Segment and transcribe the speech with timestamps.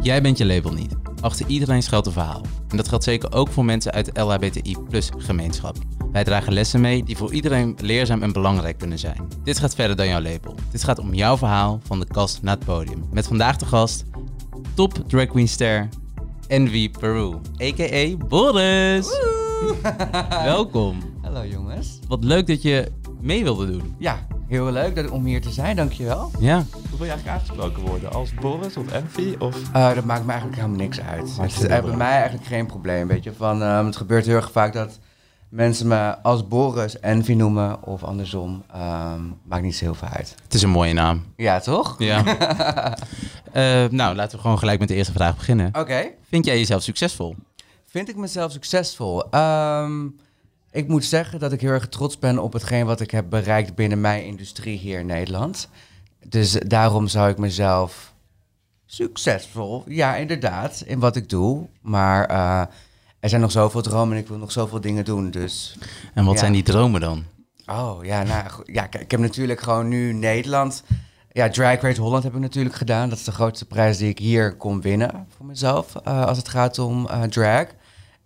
[0.00, 0.96] Jij bent je label niet.
[1.20, 2.42] Achter iedereen schuilt een verhaal.
[2.68, 4.76] En dat geldt zeker ook voor mensen uit de LHBTI
[5.18, 5.76] gemeenschap.
[6.12, 9.28] Wij dragen lessen mee die voor iedereen leerzaam en belangrijk kunnen zijn.
[9.44, 10.54] Dit gaat verder dan jouw label.
[10.70, 13.04] Dit gaat om jouw verhaal van de kast naar het podium.
[13.10, 14.04] Met vandaag de gast,
[14.74, 15.88] top drag queen ster
[16.46, 18.16] Envy Peru, a.k.a.
[18.26, 19.08] Boris.
[20.44, 20.98] Welkom.
[21.22, 21.98] Hallo jongens.
[22.08, 23.94] Wat leuk dat je mee wilde doen.
[23.98, 26.30] Ja, heel leuk dat, om hier te zijn, dankjewel.
[26.38, 26.64] Ja.
[26.72, 28.12] Hoe wil je eigenlijk aangesproken worden?
[28.12, 29.34] Als Boris of Envy?
[29.38, 29.56] Of...
[29.76, 31.36] Uh, dat maakt me eigenlijk helemaal niks uit.
[31.40, 33.32] Het is bij mij eigenlijk geen probleem, weet je.
[33.32, 34.98] Van, um, het gebeurt heel erg vaak dat
[35.48, 38.62] mensen me als Boris Envy noemen of andersom.
[38.76, 40.34] Um, maakt niet zo heel veel uit.
[40.42, 41.24] Het is een mooie naam.
[41.36, 41.94] Ja, toch?
[41.98, 42.24] Ja.
[43.54, 45.68] uh, nou, laten we gewoon gelijk met de eerste vraag beginnen.
[45.68, 45.78] Oké.
[45.78, 46.14] Okay.
[46.28, 47.36] Vind jij jezelf succesvol?
[47.84, 49.34] Vind ik mezelf succesvol?
[49.34, 50.16] Um,
[50.78, 53.74] ik moet zeggen dat ik heel erg trots ben op hetgeen wat ik heb bereikt
[53.74, 55.68] binnen mijn industrie hier in Nederland.
[56.26, 58.14] Dus daarom zou ik mezelf
[58.86, 61.66] succesvol, ja inderdaad, in wat ik doe.
[61.80, 62.60] Maar uh,
[63.20, 65.30] er zijn nog zoveel dromen en ik wil nog zoveel dingen doen.
[65.30, 65.78] Dus,
[66.14, 67.24] en wat zijn die dromen dan?
[67.66, 70.82] Oh ja, nou ja, ik heb natuurlijk gewoon nu Nederland.
[71.32, 73.08] Ja, Drag Race Holland heb ik natuurlijk gedaan.
[73.08, 76.48] Dat is de grootste prijs die ik hier kon winnen voor mezelf uh, als het
[76.48, 77.66] gaat om uh, drag.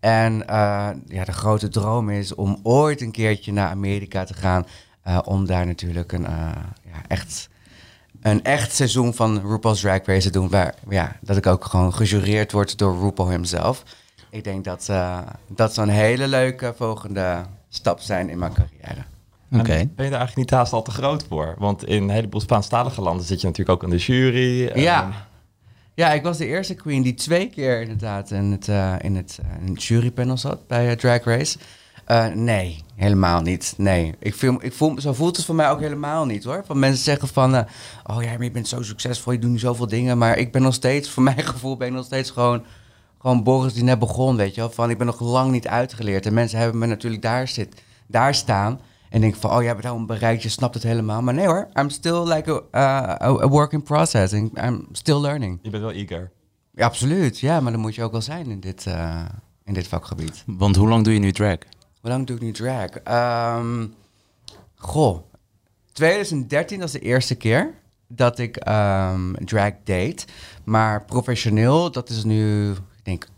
[0.03, 4.67] En uh, ja, de grote droom is om ooit een keertje naar Amerika te gaan.
[5.09, 6.51] Uh, om daar natuurlijk een, uh,
[6.85, 7.49] ja, echt,
[8.21, 10.49] een echt seizoen van RuPaul's Drag Race te doen.
[10.49, 13.83] Waar ja, dat ik ook gewoon gejureerd word door RuPaul hemzelf.
[14.31, 14.91] Ik denk dat
[15.49, 19.05] dat zou een hele leuke volgende stap zijn in mijn carrière.
[19.53, 19.61] Oké.
[19.61, 19.91] Okay.
[19.97, 21.55] Ben je daar eigenlijk niet haast al te groot voor?
[21.59, 24.79] Want in een heleboel Spaanstalige landen zit je natuurlijk ook aan de jury.
[24.81, 25.11] Ja.
[25.95, 28.69] Ja, ik was de eerste queen die twee keer inderdaad in het,
[29.03, 31.59] in het, uh, in het jurypanel zat bij uh, Drag Race.
[32.35, 33.75] nee, helemaal niet.
[33.77, 36.63] Nee, ik voel, ik voel, zo voelt het voor mij ook helemaal niet hoor.
[36.67, 37.55] Van mensen zeggen van,
[38.07, 40.19] oh ja, maar je bent zo succesvol, je doet nu zoveel dingen.
[40.19, 42.65] Maar ik ben nog steeds, voor mijn gevoel ben ik nog steeds gewoon,
[43.19, 44.71] gewoon Boris die net begon, weet je wel.
[44.71, 46.27] Van, ik ben nog lang niet uitgeleerd.
[46.27, 48.81] En mensen hebben me natuurlijk daar, zit, daar staan.
[49.13, 51.23] En denk van, oh, je hebt het al bereikt, je snapt het helemaal.
[51.23, 54.33] Maar nee hoor, I'm still like a, uh, a work in process.
[54.33, 55.59] I'm still learning.
[55.63, 56.31] Je bent wel eager.
[56.71, 57.39] Ja, absoluut.
[57.39, 59.25] Ja, maar dan moet je ook wel zijn in dit, uh,
[59.65, 60.45] in dit vakgebied.
[60.47, 61.59] Want hoe lang doe je nu drag?
[62.01, 62.89] Hoe lang doe ik nu drag?
[63.59, 63.95] Um,
[64.75, 65.19] goh,
[65.93, 67.75] 2013 was de eerste keer
[68.09, 70.25] dat ik um, drag deed.
[70.65, 73.29] Maar professioneel, dat is nu, ik denk,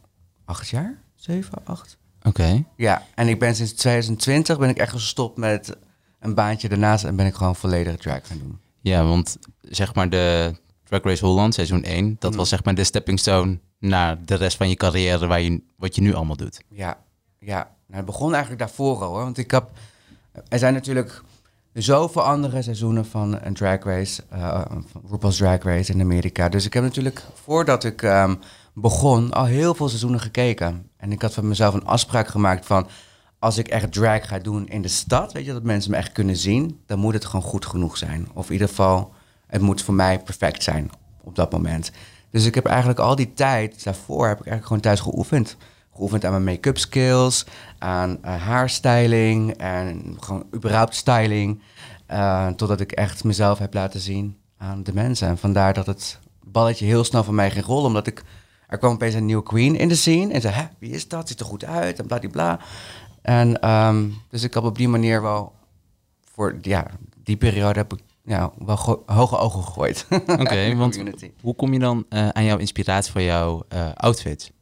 [0.44, 1.02] acht jaar?
[1.14, 1.96] Zeven, acht?
[2.28, 2.40] Oké.
[2.40, 2.64] Okay.
[2.76, 5.76] Ja, en ik ben sinds 2020 ben ik echt gestopt met
[6.20, 8.58] een baantje daarnaast en ben ik gewoon volledig drag gaan doen.
[8.80, 10.54] Ja, want zeg maar de
[10.84, 12.36] Drag Race Holland seizoen 1, dat mm.
[12.36, 15.94] was zeg maar de stepping stone naar de rest van je carrière waar je, wat
[15.94, 16.62] je nu allemaal doet.
[16.68, 16.98] Ja,
[17.38, 17.72] ja.
[17.86, 19.70] Nou, het begon eigenlijk daarvoor al hoor, want ik heb,
[20.48, 21.22] er zijn natuurlijk
[21.72, 26.48] zoveel andere seizoenen van een drag race, uh, van RuPaul's Drag Race in Amerika.
[26.48, 28.38] Dus ik heb natuurlijk, voordat ik um,
[28.74, 30.90] begon, al heel veel seizoenen gekeken.
[30.96, 32.86] En ik had van mezelf een afspraak gemaakt van...
[33.38, 36.12] als ik echt drag ga doen in de stad, weet je, dat mensen me echt
[36.12, 36.80] kunnen zien...
[36.86, 38.28] dan moet het gewoon goed genoeg zijn.
[38.34, 39.12] Of in ieder geval,
[39.46, 40.90] het moet voor mij perfect zijn
[41.22, 41.90] op dat moment.
[42.30, 45.56] Dus ik heb eigenlijk al die tijd daarvoor heb ik eigenlijk gewoon thuis geoefend.
[45.94, 47.46] Geoefend aan mijn make-up skills,
[47.78, 51.62] aan uh, haarstyling en gewoon überhaupt styling.
[52.10, 55.28] Uh, totdat ik echt mezelf heb laten zien aan de mensen.
[55.28, 58.24] En vandaar dat het balletje heel snel van mij ging rollen, omdat ik
[58.66, 60.32] er kwam opeens een nieuwe queen in de scene.
[60.32, 61.28] En zei, hè, wie is dat?
[61.28, 62.60] Ziet er goed uit en bladibla.
[63.22, 65.52] En um, dus ik heb op die manier wel
[66.34, 66.86] voor ja,
[67.22, 70.06] die periode heb ik ja, wel hoge ogen gegooid.
[70.10, 70.98] Oké, okay, want
[71.40, 74.52] hoe kom je dan uh, aan jouw inspiratie voor jouw uh, outfit?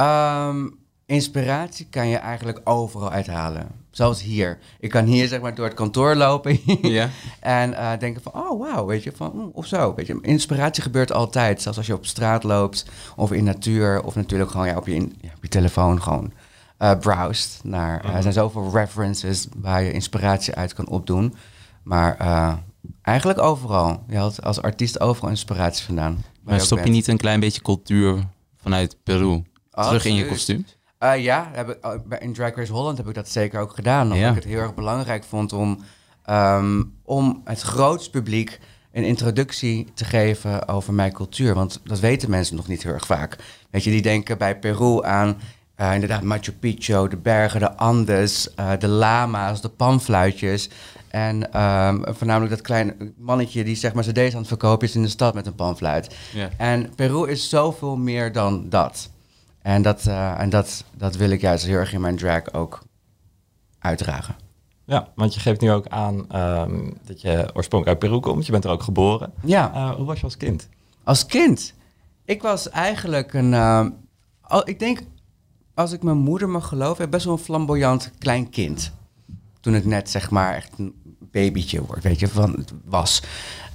[0.00, 3.68] Um, inspiratie kan je eigenlijk overal uithalen.
[3.90, 4.58] Zoals hier.
[4.80, 7.08] Ik kan hier zeg maar door het kantoor lopen ja.
[7.40, 9.94] en uh, denken van, oh wauw, weet je, van, mm, of zo.
[9.94, 10.18] Weet je.
[10.22, 12.86] Inspiratie gebeurt altijd, zelfs als je op straat loopt
[13.16, 16.32] of in natuur of natuurlijk gewoon ja, op, je, ja, op je telefoon gewoon
[16.78, 18.04] uh, browst naar.
[18.04, 21.34] Uh, er zijn zoveel references waar je inspiratie uit kan opdoen.
[21.82, 22.16] Maar
[23.02, 24.04] eigenlijk overal.
[24.08, 26.24] Je had als artiest overal inspiratie vandaan.
[26.42, 28.24] Maar stop je niet een klein beetje cultuur
[28.56, 30.66] vanuit Peru terug in je kostuum?
[31.04, 34.02] Uh, ja, heb ik, in Drag Race Holland heb ik dat zeker ook gedaan.
[34.02, 34.28] Omdat ja.
[34.28, 35.84] ik het heel erg belangrijk vond om,
[36.30, 38.60] um, om het grootste publiek
[38.92, 41.54] een introductie te geven over mijn cultuur.
[41.54, 43.36] Want dat weten mensen nog niet heel erg vaak.
[43.70, 45.36] Weet je, die denken bij Peru aan
[45.76, 50.70] uh, inderdaad Machu Picchu, de bergen, de Andes, uh, de lama's, de panfluitjes.
[51.08, 55.02] En ehm, voornamelijk dat kleine mannetje die zeg maar cd's aan het verkopen is in
[55.02, 56.16] de stad met een panfluit.
[56.32, 56.48] Ja.
[56.56, 59.10] En Peru is zoveel meer dan dat.
[59.64, 62.82] En, dat, eh, en dat, dat wil ik juist heel erg in mijn drag ook
[63.78, 64.36] uitdragen.
[64.84, 68.46] Ja, want je geeft nu ook aan ehm, dat je oorspronkelijk uit Peru komt.
[68.46, 69.32] Je bent er ook geboren.
[69.44, 69.72] Ja.
[69.74, 70.68] Eh, hoe was je als kind?
[71.04, 71.74] Als kind?
[72.24, 73.54] Ik was eigenlijk een...
[73.54, 73.90] ehm,
[74.40, 75.00] al- ik denk,
[75.74, 78.92] als ik mijn moeder mag geloven, best wel een flamboyant klein kind.
[79.60, 80.94] Toen het net, zeg maar, echt een
[81.30, 83.22] babytje wordt, weet je, van was.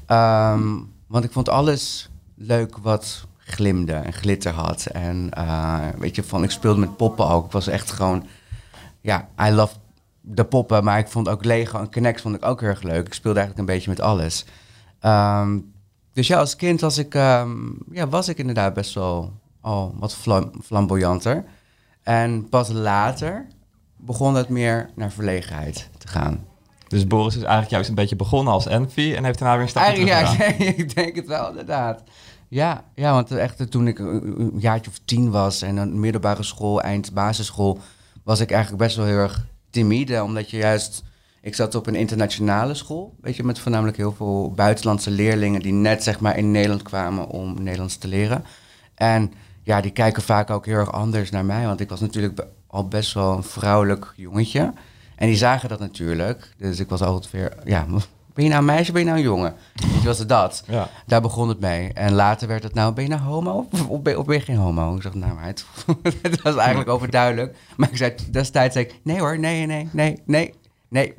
[0.05, 0.77] Ehm,
[1.07, 4.85] want ik vond alles leuk wat glimde en glitter had.
[4.85, 7.45] En eh, weet je, van, ik speelde met poppen ook.
[7.45, 8.25] Ik was echt gewoon...
[9.01, 9.75] Ja, I love
[10.21, 13.07] de poppen, maar ik vond ook Lego en Connect vond ik ook heel erg leuk.
[13.07, 14.45] Ik speelde eigenlijk een beetje met alles.
[14.99, 15.57] Ehm,
[16.13, 17.57] dus ja, als kind was ik, ehm,
[17.91, 21.43] ja, was ik inderdaad best wel al wat flam- flamboyanter.
[22.03, 23.47] En pas later
[23.97, 26.45] begon het meer naar verlegenheid te gaan.
[26.87, 29.69] Dus Boris is eigenlijk juist een beetje begonnen als Envy en heeft daarna weer een
[29.69, 32.03] stapje Eigenlijk, ja, ik denk het wel, inderdaad.
[32.49, 36.81] Ja, ja want echt toen ik een jaartje of tien was en een middelbare school,
[36.81, 37.79] eind basisschool,
[38.23, 40.23] was ik eigenlijk best wel heel erg timide.
[40.23, 41.03] Omdat je juist,
[41.41, 45.73] ik zat op een internationale school, weet je, met voornamelijk heel veel buitenlandse leerlingen die
[45.73, 48.43] net zeg maar in Nederland kwamen om Nederlands te leren.
[48.95, 52.45] En ja, die kijken vaak ook heel erg anders naar mij, want ik was natuurlijk
[52.67, 54.73] al best wel een vrouwelijk jongetje.
[55.15, 56.53] En die zagen dat natuurlijk.
[56.57, 57.85] Dus ik was altijd weer, ja,
[58.39, 59.55] ben je nou een meisje, ben je nou een jongen?
[59.73, 60.63] Weet je, was het dat?
[60.67, 60.89] Ja.
[61.05, 61.93] Daar begon het mee.
[61.93, 64.55] En later werd het nou, ben je nou homo of ben, of ben je geen
[64.55, 64.95] homo?
[64.95, 65.65] Ik zeg, nou maar het,
[66.21, 67.57] het was eigenlijk overduidelijk.
[67.77, 70.53] Maar ik zei, destijds zei ik, nee hoor, nee, nee, nee, nee,
[70.89, 71.13] nee.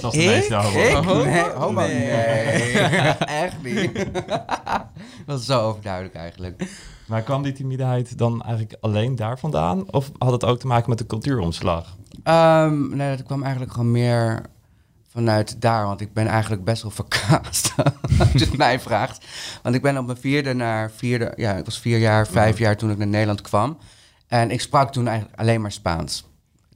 [0.00, 1.20] Zoals de meeste homo.
[1.20, 1.24] Ik?
[1.24, 1.80] Nee, homo?
[1.80, 2.78] Nee,
[3.44, 3.94] echt niet.
[4.24, 4.86] dat
[5.26, 6.70] was zo overduidelijk eigenlijk.
[7.06, 9.92] Maar kwam die timiditeit dan eigenlijk alleen daar vandaan?
[9.92, 11.96] Of had het ook te maken met de cultuuromslag?
[12.22, 14.52] Ehm, nee, dat kwam eigenlijk gewoon meer
[15.14, 15.86] vanuit daar.
[15.86, 17.74] Want ik ben eigenlijk best wel verkaasd.
[18.20, 19.26] als je het mij vraagt.
[19.62, 21.32] Want ik ben op mijn vierde naar vierde...
[21.36, 23.78] Ja, ik was vier jaar, vijf jaar toen ik naar Nederland kwam.
[24.26, 26.24] En ik sprak toen eigenlijk alleen maar Spaans.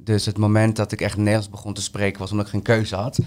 [0.01, 2.97] Dus het moment dat ik echt Nederlands begon te spreken was omdat ik geen keuze
[2.97, 3.19] had.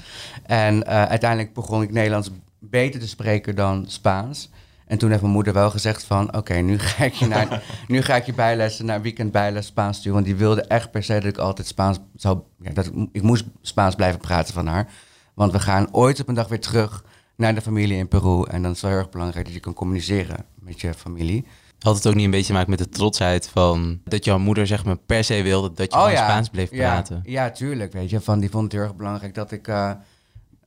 [0.44, 2.30] En eh, uiteindelijk begon ik Nederlands
[2.60, 4.50] beter te spreken dan Spaans.
[4.92, 6.36] En toen heeft mijn moeder wel gezegd van...
[6.36, 9.98] oké, nu ga ik je naar, nu ga ik je bijlessen naar weekend bijles Spaans
[9.98, 10.14] sturen.
[10.14, 12.40] Want die wilde echt per se dat ik altijd Spaans zou...
[12.60, 14.90] Ja, dat ik, ik moest Spaans blijven praten van haar.
[15.34, 17.04] Want we gaan ooit op een dag weer terug
[17.36, 18.44] naar de familie in Peru.
[18.44, 21.46] En dan is het wel heel erg belangrijk dat je kan communiceren met je familie.
[21.80, 24.68] Had het ook niet een beetje te maken met de trotsheid van dat jouw moeder
[24.68, 27.22] zeg maar per se wilde dat je gewoon Spaans bleef Oh ja, praten?
[27.24, 27.94] Ja, tuurlijk.
[27.94, 29.92] Weet je, van die vond het heel erg belangrijk dat ik, eh,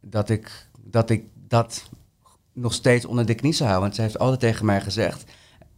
[0.00, 1.88] dat ik, dat ik dat
[2.54, 3.88] nog steeds onder de knie zou houden.
[3.88, 5.24] Want ze heeft altijd tegen mij gezegd: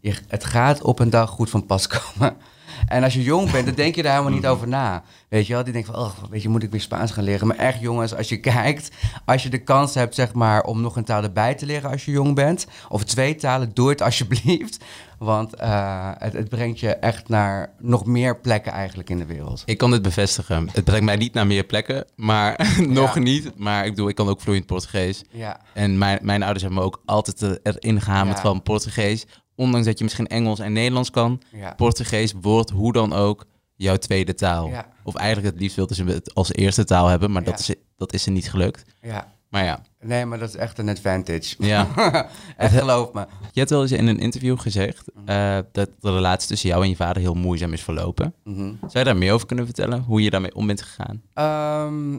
[0.00, 2.36] je, het gaat op een dag goed van pas komen.
[2.86, 5.02] En als je jong bent, dan denk je daar helemaal niet over na.
[5.28, 7.46] Weet je wel, die denkt van, oh, weet je, moet ik weer Spaans gaan leren?
[7.46, 8.90] Maar echt, jongens, als je kijkt,
[9.24, 12.04] als je de kans hebt, zeg maar, om nog een taal erbij te leren als
[12.04, 14.84] je jong bent, of twee talen, doe het alsjeblieft.
[15.18, 19.62] Want eh, het, het brengt je echt naar nog meer plekken eigenlijk in de wereld.
[19.66, 20.68] Ik kan dit bevestigen.
[20.72, 23.20] Het brengt mij niet naar meer plekken, maar nog Ja.
[23.20, 23.58] niet.
[23.58, 25.24] Maar ik bedoel, ik kan ook vloeiend Portugees.
[25.30, 25.60] Ja.
[25.74, 28.42] En mijn, mijn ouders hebben me ook altijd erin gehamerd Ja.
[28.42, 29.26] van Portugees.
[29.56, 31.74] Ondanks dat je misschien Engels en Nederlands kan, Ja.
[31.74, 33.44] Portugees wordt hoe dan ook
[33.74, 34.68] jouw tweede taal.
[34.68, 34.88] Ja.
[35.02, 38.12] Of eigenlijk het liefst wilden ze het als eerste taal hebben, maar dat, is, dat
[38.12, 38.82] is er niet gelukt.
[39.02, 39.34] Ja.
[39.48, 41.54] Maar ja, Nee, maar dat is echt een advantage.
[41.58, 41.88] ja.
[42.56, 43.20] echt geloof me.
[43.52, 46.88] je hebt wel eens in een interview gezegd eh, dat de relatie tussen jou en
[46.88, 48.34] je vader heel moeizaam is verlopen.
[48.44, 48.72] Mhm.
[48.80, 50.02] Zou je daar meer over kunnen vertellen?
[50.02, 51.22] Hoe je daarmee om bent gegaan?
[51.34, 52.18] Ehm,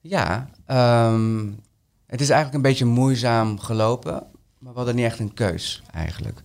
[0.00, 1.46] ja, ehm,
[2.06, 4.12] het is eigenlijk een beetje moeizaam gelopen,
[4.58, 6.40] maar we hadden niet echt een keus eigenlijk.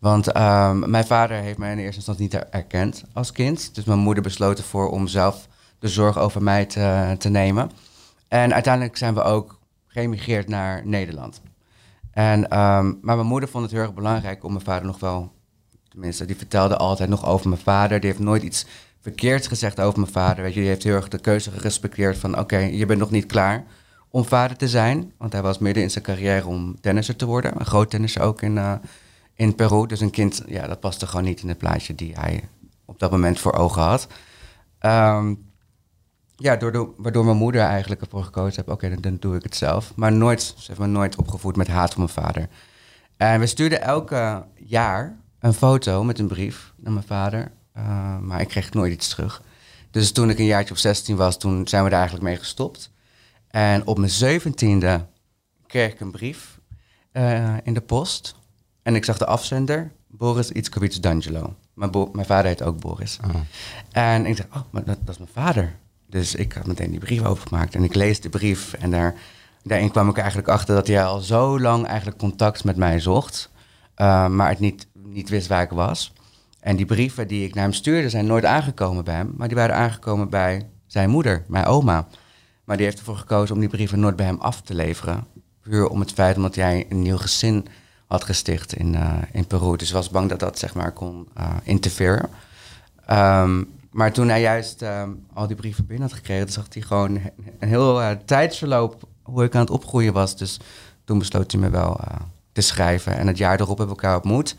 [0.00, 3.74] Want ehm, mijn vader heeft mij in eerste instantie niet erkend als kind.
[3.74, 7.70] Dus mijn moeder besloot ervoor om zelf de zorg over mij te, te nemen.
[8.28, 11.40] En uiteindelijk zijn we ook geëmigreerd naar Nederland.
[12.12, 15.32] En, ehm, maar mijn moeder vond het heel erg belangrijk om mijn vader nog wel...
[15.88, 18.00] Tenminste, die vertelde altijd nog over mijn vader.
[18.00, 18.66] Die heeft nooit iets
[19.00, 20.44] verkeerds gezegd over mijn vader.
[20.44, 22.38] Weet je, die heeft heel erg de keuze gerespecteerd van...
[22.38, 23.64] oké, je bent nog niet klaar
[24.10, 25.12] om vader te zijn.
[25.18, 27.52] Want hij was midden in zijn carrière om tennisser te worden.
[27.58, 28.72] Een groot tennisser ook in, eh,
[29.40, 29.86] in Peru.
[29.86, 32.48] Dus een kind, ja, dat paste gewoon niet in het plaatje die hij
[32.84, 34.06] op dat moment voor ogen had.
[34.78, 35.34] Ehm,
[36.36, 38.68] ja, door waardoor mijn moeder eigenlijk ervoor gekozen heeft...
[38.68, 39.92] oké, dan, doe ik het zelf.
[39.96, 42.48] Maar nooit, ze heeft me nooit opgevoed met haat voor mijn vader.
[43.16, 47.52] En we stuurden elke jaar een foto met een brief naar mijn vader.
[47.72, 49.42] eh, maar ik kreeg nooit iets terug.
[49.90, 52.90] Dus toen ik een jaartje of 16 was, toen zijn we daar eigenlijk mee gestopt.
[53.48, 55.06] En op mijn zeventiende
[55.66, 56.60] kreeg ik een brief
[57.12, 58.38] eh, in de post.
[58.82, 61.54] En ik zag de afzender, Boris Itzkowitz D'Angelo.
[61.74, 63.18] Mijn, mijn vader heet ook Boris.
[63.92, 65.76] En ik dacht, oh, maar dat, dat is mijn vader.
[66.06, 69.14] Dus ik had meteen die brief opengemaakt en ik lees de brief en daar
[69.62, 73.50] daarin kwam ik eigenlijk achter dat hij al zo lang eigenlijk contact met mij zocht.
[73.94, 76.12] eh, maar het niet, niet wist waar ik was.
[76.60, 79.32] En die brieven die ik naar hem stuurde zijn nooit aangekomen bij hem.
[79.36, 82.06] Maar die waren aangekomen bij zijn moeder, mijn oma.
[82.64, 85.26] Maar die heeft ervoor gekozen om die brieven nooit bij hem af te leveren.
[85.60, 87.66] Puur om het feit omdat jij een nieuw gezin
[88.10, 89.76] had gesticht in, eh, in Peru.
[89.76, 92.28] Dus was bang dat dat zeg maar kon eh interfereren.
[93.06, 97.20] Ehm, maar toen hij juist ehm, al die brieven binnen had gekregen, zag hij gewoon
[97.58, 100.36] een heel eh, tijdsverloop hoe ik aan het opgroeien was.
[100.36, 100.60] Dus
[101.04, 102.00] toen besloot hij me wel
[102.52, 103.16] te schrijven.
[103.16, 104.56] En het jaar erop hebben we elkaar ontmoet.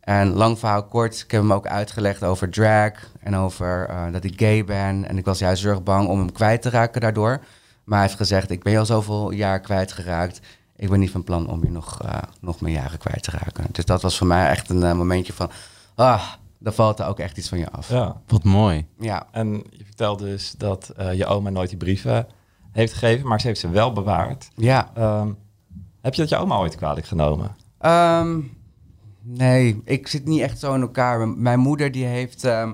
[0.00, 4.40] En lang verhaal kort, ik heb hem ook uitgelegd over drag en over dat ik
[4.40, 5.08] gay ben.
[5.08, 7.40] En ik was juist heel erg bang om hem kwijt te raken daardoor.
[7.84, 10.40] Maar hij heeft gezegd, ik ben al zoveel jaar kwijtgeraakt.
[10.76, 13.66] Ik ben niet van plan om je nog, eh, nog meer jaren kwijt te raken.
[13.72, 15.50] Dus dat was voor mij echt een eh, momentje van,
[15.94, 16.22] ah,
[16.58, 17.88] dan valt er ook echt iets van je af.
[17.88, 18.20] Ja.
[18.26, 18.86] Wat mooi.
[18.98, 22.26] Ja, En je vertelde dus dat eh, je oma nooit die brieven
[22.70, 24.50] heeft gegeven, maar ze heeft ze wel bewaard.
[24.54, 24.90] ja.
[24.94, 25.28] Ehm,
[26.00, 27.56] heb je dat je oma ooit kwalijk genomen?
[27.78, 28.40] Ehm,
[29.22, 31.28] nee, ik zit niet echt zo in elkaar.
[31.28, 32.72] Mijn moeder die heeft ehm,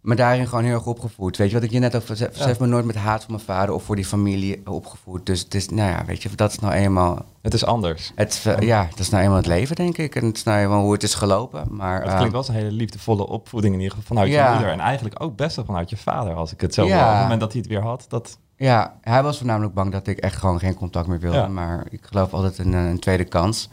[0.00, 1.36] me daarin gewoon heel erg opgevoed.
[1.36, 2.30] Weet je wat ik je net over zei?
[2.32, 5.26] Ze heeft me nooit met haat voor mijn vader of voor die familie opgevoed.
[5.26, 7.24] Dus het is, nou ja, weet je, dat is nou eenmaal...
[7.42, 8.12] Het is anders.
[8.14, 10.14] Het, eh, ja, dat is nou eenmaal het leven, denk ik.
[10.14, 11.64] En het is nou eenmaal hoe het is gelopen.
[11.68, 14.32] Maar, Maar het ehm, klinkt wel als een hele liefdevolle opvoeding in ieder geval vanuit
[14.32, 14.46] Ja.
[14.46, 14.72] je moeder.
[14.72, 17.04] En eigenlijk ook best wel vanuit je vader, als ik het zo Ja.
[17.06, 18.38] Op het moment dat hij het weer had, dat...
[18.56, 21.36] Ja, hij was voornamelijk bang dat ik echt gewoon geen contact meer wilde.
[21.36, 21.48] Ja.
[21.48, 23.68] Maar ik geloof altijd in een, een tweede kans.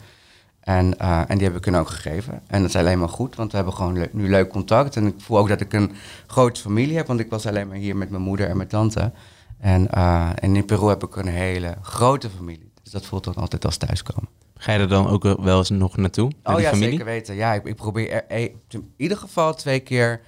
[0.68, 2.40] En, eh, en die heb ik hun ook gegeven.
[2.46, 4.96] En dat is alleen maar goed, want we hebben gewoon le- nu leuk contact.
[4.96, 5.92] En ik voel ook dat ik een
[6.26, 9.12] grote familie heb, want ik was alleen maar hier met mijn moeder en mijn tante.
[9.58, 12.70] En, eh, en in Peru heb ik een hele grote familie.
[12.82, 14.28] Dus dat voelt dan altijd als thuiskomen.
[14.56, 16.30] Ga je er dan ook wel eens nog naartoe?
[16.44, 16.90] Oh ja, familie?
[16.90, 17.34] zeker weten.
[17.34, 20.20] Ja, ik, ik probeer er, eh, in ieder geval twee keer,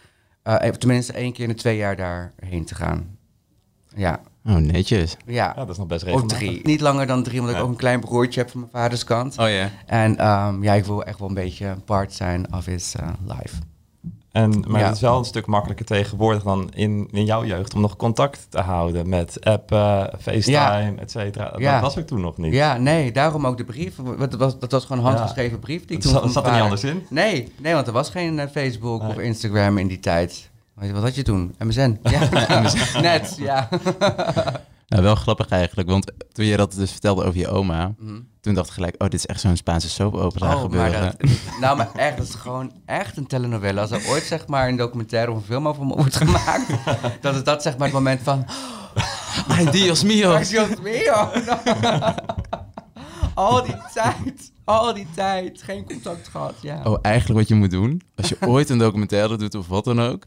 [0.42, 3.16] eh, tenminste één keer in de twee jaar daarheen te gaan.
[3.96, 5.16] Ja, Oh, netjes.
[5.26, 5.32] ja.
[5.34, 6.38] Ja, dat is nog best regelmatig.
[6.38, 6.60] drie.
[6.62, 7.60] Niet langer dan drie, omdat Ja.
[7.60, 9.38] ik ook een klein broertje heb van mijn vaders kant.
[9.38, 9.70] Oh ja.
[9.86, 13.08] En ehm, ja, ik wil echt wel een beetje een part zijn of his eh,
[13.26, 13.56] life.
[14.32, 14.86] En, maar Ja.
[14.86, 18.46] het is wel een stuk makkelijker tegenwoordig dan in, in jouw jeugd om nog contact
[18.48, 20.92] te houden met appen, FaceTime, Ja.
[20.96, 21.52] et cetera.
[21.56, 21.72] Ja.
[21.72, 22.52] Dat was er toen nog niet.
[22.52, 23.96] Ja, nee, daarom ook de brief.
[24.18, 25.84] Dat was, dat was gewoon een handgeschreven brief.
[25.86, 27.06] Die ik toen zat, zat er niet anders in?
[27.08, 29.10] Nee, nee, want er was geen eh, Facebook Nee.
[29.10, 30.49] of Instagram in die tijd.
[30.74, 31.54] Wat had je toen?
[31.58, 31.98] MSN?
[32.02, 32.28] Ja,
[33.00, 33.68] net, ja.
[34.88, 38.20] Nou, wel grappig eigenlijk, want toen je dat dus vertelde over je oma, Mhm.
[38.40, 41.02] toen dacht ik gelijk, oh, dit is echt zo'n Spaanse soap opera Oh, maar gebeuren.
[41.18, 43.80] dat, nou, maar echt, dat is gewoon echt een telenovela.
[43.80, 46.66] Als er ooit zeg maar een documentaire of een film over me wordt gemaakt,
[47.20, 48.44] dat is dat zeg maar het moment van...
[49.48, 50.02] Ay, Dios.
[50.02, 51.28] Ay, Dios mío.
[53.34, 56.80] al die tijd, al die tijd, geen contact gehad, ja.
[56.84, 60.00] Oh, eigenlijk wat je moet doen, als je ooit een documentaire doet of wat dan
[60.00, 60.24] ook,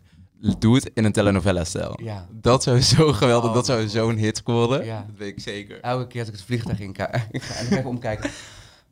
[0.59, 1.99] doe het in een telenovela-stijl.
[2.03, 2.27] Ja.
[2.31, 3.55] Dat zou zo geweldig, Oh.
[3.55, 4.85] dat zou zo'n hit scoren.
[4.85, 5.05] Ja.
[5.07, 5.79] Dat weet ik zeker.
[5.81, 8.29] Elke keer als ik het vliegtuig in ga, en ik even omkijken.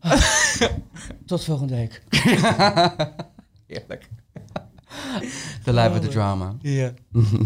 [1.26, 2.02] Tot volgende week.
[3.68, 4.10] Heerlijk.
[5.64, 6.56] The life of the drama.
[6.62, 6.94] Ja.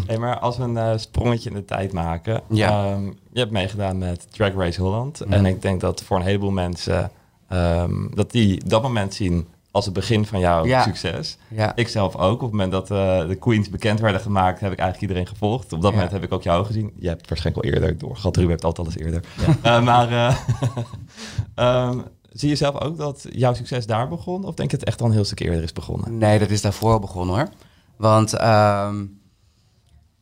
[0.05, 2.41] Hey, maar als we een eh, sprongetje in de tijd maken.
[2.49, 2.91] Ja.
[2.91, 5.21] ehm, je hebt meegedaan met Drag Race Holland.
[5.21, 7.11] En ik denk dat voor een heleboel mensen...
[7.47, 10.83] ehm, dat die dat moment zien als het begin van jouw Ja.
[10.83, 11.37] succes.
[11.47, 11.75] Ja.
[11.75, 12.33] Ik zelf ook.
[12.33, 14.59] Op het moment dat eh, de queens bekend werden gemaakt...
[14.59, 15.73] heb ik eigenlijk iedereen gevolgd.
[15.73, 15.95] Op dat Ja.
[15.97, 16.93] moment heb ik ook jou gezien.
[16.99, 18.35] Je hebt waarschijnlijk al eerder doorgehad.
[18.35, 19.23] Ruben heeft altijd alles eerder.
[19.61, 20.35] Eh, maar eh,
[21.55, 21.99] ehm,
[22.31, 24.43] zie je zelf ook dat jouw succes daar begon?
[24.45, 26.17] Of denk je dat het echt al een heel stuk eerder is begonnen?
[26.17, 27.49] Nee, dat is daarvoor begonnen hoor.
[27.97, 29.05] Want ehm,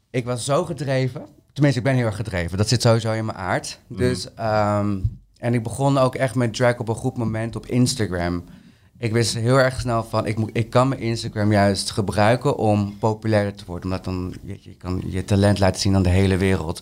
[0.10, 1.26] ik was zo gedreven.
[1.54, 2.58] Tenminste, ik ben heel erg gedreven.
[2.58, 3.80] Dat zit sowieso in mijn aard.
[3.88, 4.98] Dus, ehm,
[5.38, 8.44] en ik begon ook echt met drag op een goed moment op Instagram.
[9.04, 12.98] Ik wist heel erg snel van, ik, moet, ik kan mijn Instagram juist gebruiken om
[13.00, 13.84] populairder te worden.
[13.86, 16.82] Omdat dan, je, je kan je talent laten zien aan de hele wereld.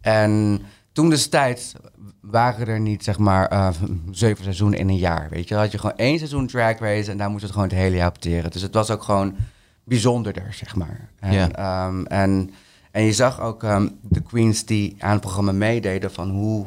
[0.00, 0.60] En
[0.92, 1.72] toen destijds
[2.20, 3.68] waren er niet, zeg maar, eh,
[4.10, 5.28] zeven seizoenen in een jaar.
[5.30, 7.68] Weet je, dan had je gewoon één seizoen Drag Race en daar moest het gewoon
[7.68, 8.50] het hele jaar op teren.
[8.50, 9.36] Dus het was ook gewoon
[9.84, 11.08] bijzonderder, zeg maar.
[11.20, 11.50] En, Ja.
[11.50, 12.50] ehm, en,
[12.90, 16.66] en je zag ook ehm, de queens die aan het programma meededen van hoe,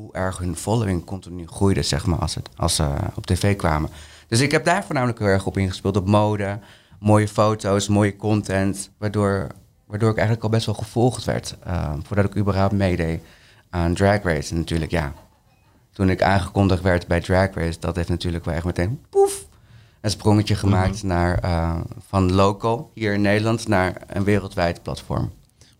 [0.00, 3.90] hoe erg hun following continu groeide, zeg maar, als, het, als ze op tv kwamen.
[4.28, 6.58] Dus ik heb daar voornamelijk heel erg op ingespeeld, op mode,
[6.98, 9.46] mooie foto's, mooie content, waardoor,
[9.86, 13.20] waardoor ik eigenlijk al best wel gevolgd werd, eh, voordat ik überhaupt meedeed
[13.70, 14.50] aan Drag Race.
[14.50, 15.12] En natuurlijk, ja,
[15.92, 19.46] toen ik aangekondigd werd bij Drag Race, dat heeft natuurlijk wel echt meteen poef,
[20.00, 25.30] een sprongetje gemaakt naar, eh, van local hier in Nederland naar een wereldwijd platform.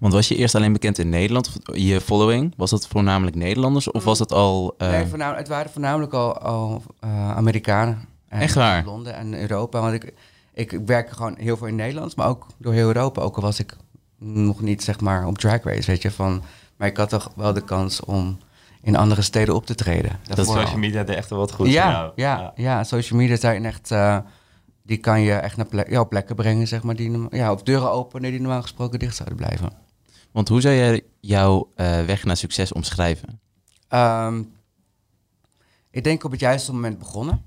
[0.00, 2.54] Want was je eerst alleen bekend in Nederland, of je following?
[2.57, 4.75] Was dat voornamelijk Nederlanders of was dat al...
[4.78, 8.09] eh, Nee, voornamelijk, het waren voornamelijk al, al eh, Amerikanen.
[8.28, 8.85] En Echt waar?
[8.85, 9.80] Londen en Europa.
[9.80, 10.14] Want ik,
[10.54, 13.23] ik werk gewoon heel veel in Nederland, maar ook door heel Europa.
[13.23, 13.76] Ook al was ik
[14.19, 16.11] nog niet zeg maar op drag race, weet je.
[16.11, 16.42] Van,
[16.76, 18.38] maar ik had toch wel de kans om
[18.83, 20.19] in andere steden op te treden.
[20.26, 20.45] Dat al.
[20.45, 22.12] social media deed echt wel wat goed voor ja, jou.
[22.16, 24.19] ja, ja, social media zijn echt, eh,
[24.83, 27.90] die kan je echt naar plek, ja, plekken brengen, zeg maar, die, ja, of deuren
[27.90, 29.88] openen die normaal gesproken dicht zouden blijven.
[30.33, 33.41] Want hoe zou jij jouw eh, weg naar succes omschrijven?
[33.89, 34.43] Ehm,
[35.91, 37.43] ik denk op het juiste moment begonnen.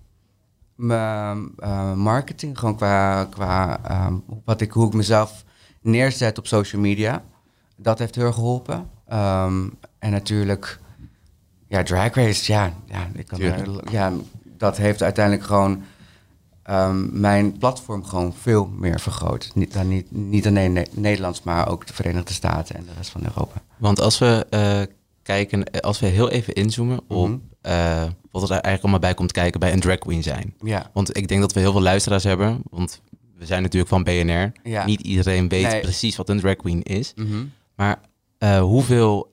[0.75, 5.43] Mijn eh, marketing, gewoon qua, qua ehm, wat ik, hoe ik mezelf
[5.81, 7.23] neerzet op social media.
[7.75, 8.89] Dat heeft heel erg geholpen.
[9.07, 10.79] Ehm, en natuurlijk,
[11.67, 13.89] ja, Drag Race, ja, ja, ik kan, Tuurlijk.
[13.89, 14.11] ja
[14.57, 15.83] dat heeft uiteindelijk gewoon
[16.63, 19.51] ehm, mijn platform gewoon veel meer vergroot.
[19.55, 23.09] Niet, dan niet, niet alleen Ne- Nederlands, maar ook de Verenigde Staten en de rest
[23.09, 23.61] van Europa.
[23.77, 24.81] Want als we eh,
[25.23, 27.37] kijken, eh, als we heel even inzoomen op Mhm.
[27.61, 30.53] eh, wat er eigenlijk allemaal bij komt kijken bij een drag queen zijn.
[30.63, 33.01] Ja, Want ik denk dat we heel veel luisteraars hebben, want
[33.37, 34.51] we zijn natuurlijk van BNR.
[34.63, 34.85] Ja.
[34.85, 35.81] Niet iedereen weet Nee.
[35.81, 37.13] precies wat een drag queen is.
[37.15, 37.43] Mhm.
[37.75, 37.99] Maar
[38.37, 39.31] eh, hoeveel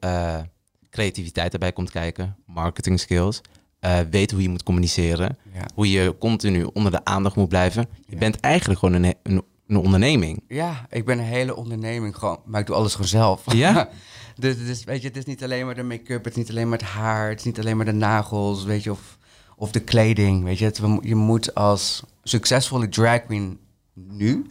[0.90, 3.40] creativiteit erbij komt kijken, marketing skills,
[3.80, 5.64] eh weten hoe je moet communiceren, ja.
[5.74, 7.86] hoe je continu onder de aandacht moet blijven.
[8.06, 8.18] Je Ja.
[8.18, 10.42] bent eigenlijk gewoon een, een, een onderneming.
[10.48, 13.52] Ja, ik ben een hele onderneming gewoon, maar ik doe alles gewoon zelf.
[13.54, 13.88] Ja?
[14.36, 16.68] dus, dus weet je, het is niet alleen maar de make-up, het is niet alleen
[16.68, 19.18] maar het haar, het is niet alleen maar de nagels, weet je, of,
[19.56, 20.64] of de kleding, weet je.
[20.64, 23.58] Het, je moet als succesvolle drag queen
[23.94, 24.46] nu,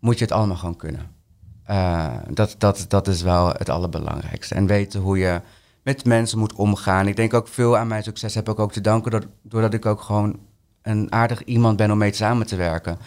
[0.00, 1.12] moet je het allemaal gewoon kunnen.
[1.64, 4.54] Eh, dat, dat, dat is wel het allerbelangrijkste.
[4.54, 5.40] En weten hoe je
[5.84, 7.08] met mensen moet omgaan.
[7.08, 9.86] Ik denk ook veel aan mijn succes heb ik ook te danken dat, doordat ik
[9.86, 10.38] ook gewoon
[10.82, 12.98] een aardig iemand ben om mee samen te werken.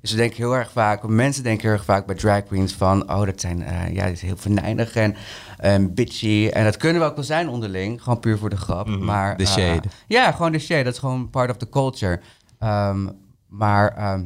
[0.00, 3.10] Dus ik denk heel erg vaak, mensen denken heel erg vaak bij drag queens van,
[3.10, 5.16] oh, dat zijn, eh, ja, dat is heel venijnig en
[5.58, 6.48] eh, bitchy.
[6.52, 8.86] En dat kunnen we ook wel zijn onderling, gewoon puur voor de grap.
[8.86, 9.88] Mhm, maar, de eh, shade.
[10.06, 12.20] ja, gewoon de shade, dat is gewoon part of the culture.
[12.58, 13.08] Ehm,
[13.48, 14.24] maar ehm,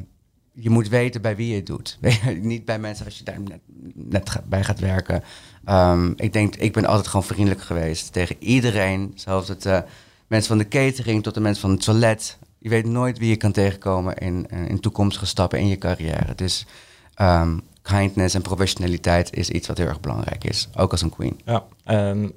[0.59, 1.99] je moet weten bij wie je het doet.
[2.41, 3.61] Niet bij mensen als je daar net,
[3.95, 5.23] net bij gaat werken.
[5.65, 9.13] Ehm, ik denk, ik ben altijd gewoon vriendelijk geweest tegen iedereen.
[9.15, 9.81] Zelfs het eh,
[10.27, 12.39] mensen van de catering tot de mensen van het toilet.
[12.59, 16.35] Je weet nooit wie je kan tegenkomen in, eh, in toekomstige stappen in je carrière.
[16.35, 16.67] Dus
[17.15, 20.69] ehm, kindness en professionaliteit is iets wat heel erg belangrijk is.
[20.77, 21.41] Ook als een queen.
[21.45, 22.33] Ja, en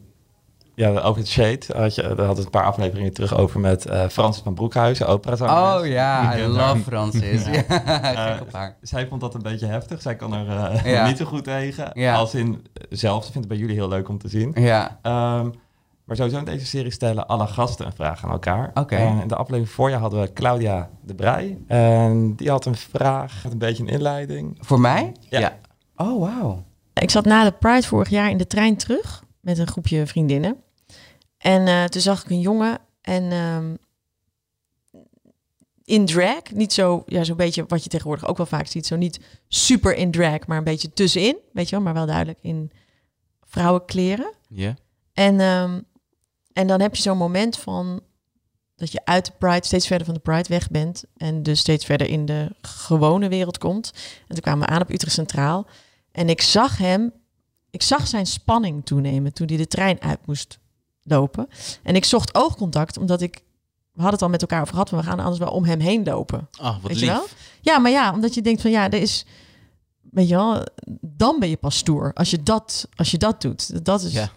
[0.80, 3.86] ja, over het shade had je, daar hadden we een paar afleveringen terug over met
[3.86, 6.48] eh Francis van Broekhuizen, opera Oh ja, I Ja.
[6.48, 7.46] love Francis.
[7.46, 8.78] Ja, Eh, gek op haar.
[8.82, 10.02] zij vond dat een beetje heftig.
[10.02, 11.06] Zij kan er eh, Ja.
[11.08, 11.90] niet zo goed tegen.
[11.94, 12.16] Ja.
[12.16, 14.52] Als in eh, zelf, ze vindt het bij jullie heel leuk om te zien.
[14.56, 15.50] Ja, Ehm,
[16.06, 18.72] maar sowieso in deze serie stellen alle gasten een vraag aan elkaar.
[18.74, 18.96] Oké.
[18.96, 21.58] En in de aflevering voor je hadden we Claudia de Brij.
[21.68, 24.58] En die had een vraag, met een beetje een inleiding.
[24.60, 25.12] voor mij?
[25.20, 25.54] Ja.
[25.96, 26.64] Oh, wauw.
[26.94, 30.56] Ik zat na de Pride vorig jaar in de trein terug met een groepje vriendinnen.
[31.40, 33.76] En eh, toen zag ik een jongen en ehm,
[35.84, 38.96] in drag, niet zo, ja, zo'n beetje wat je tegenwoordig ook wel vaak ziet, zo
[38.96, 42.72] niet super in drag, maar een beetje tussenin, weet je wel, maar wel duidelijk in
[43.42, 44.34] vrouwenkleren.
[44.48, 44.76] Ja.
[45.14, 45.82] En, ehm,
[46.54, 48.02] en dan heb je zo'n moment van
[48.76, 51.86] dat je uit de Pride steeds verder van de Pride weg bent en dus steeds
[51.86, 53.94] verder in de gewone wereld komt.
[54.28, 55.68] En toen kwamen we aan op Utrecht Centraal
[56.12, 57.14] en ik zag hem,
[57.70, 60.60] ik zag zijn spanning toenemen toen hij de trein uit moest
[61.04, 61.48] lopen.
[61.84, 63.36] En ik zocht oogcontact omdat ik,
[63.92, 65.80] we hadden het al met elkaar over gehad, maar we gaan anders wel om hem
[65.80, 66.50] heen lopen.
[66.62, 67.00] Oh, wat Weet lief.
[67.00, 67.26] je wel?
[67.62, 69.26] Ja, maar ja, omdat je denkt van ja, er is,
[70.12, 70.64] weet je wel,
[71.02, 73.86] dan ben je pas stoer als je dat, als je dat doet.
[73.86, 74.14] Dat is.
[74.14, 74.30] Ja.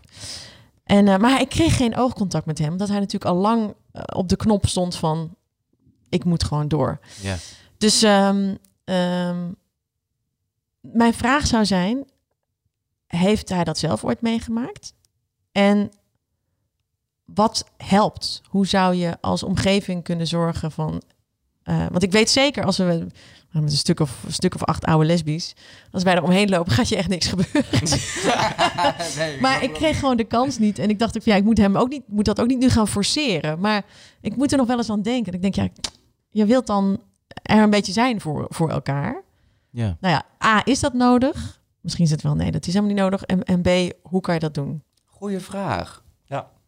[0.84, 4.02] En, eh, maar ik kreeg geen oogcontact met hem, omdat hij natuurlijk al lang eh,
[4.16, 5.36] op de knop stond van
[6.08, 7.00] ik moet gewoon door.
[7.20, 7.36] Ja.
[7.78, 9.50] Dus ehm, ehm,
[10.80, 12.04] mijn vraag zou zijn:
[13.06, 14.94] heeft hij dat zelf ooit meegemaakt?
[15.52, 15.90] En
[17.34, 18.42] wat helpt?
[18.48, 21.02] Hoe zou je als omgeving kunnen zorgen van.
[21.62, 23.06] eh, want ik weet zeker als we
[23.50, 25.54] met een stuk of een stuk of acht oude lesbies,
[25.90, 27.64] als wij er omheen lopen, gaat je echt niks gebeuren.
[29.40, 30.78] maar ik kreeg gewoon de kans niet.
[30.78, 32.58] En ik dacht ook, van, ja, ik moet hem ook niet, moet dat ook niet
[32.58, 33.58] nu gaan forceren.
[33.60, 33.84] Maar
[34.20, 35.32] ik moet er nog wel eens aan denken.
[35.32, 35.68] En ik denk, ja,
[36.30, 37.02] je wilt dan
[37.42, 39.22] er een beetje zijn voor, voor elkaar.
[39.70, 39.96] Ja.
[40.00, 41.60] Nou ja, A, is dat nodig?
[41.80, 43.22] Misschien is het wel nee, dat is helemaal niet nodig.
[43.22, 44.82] En, en B, hoe kan je dat doen?
[45.06, 46.01] Goeie vraag.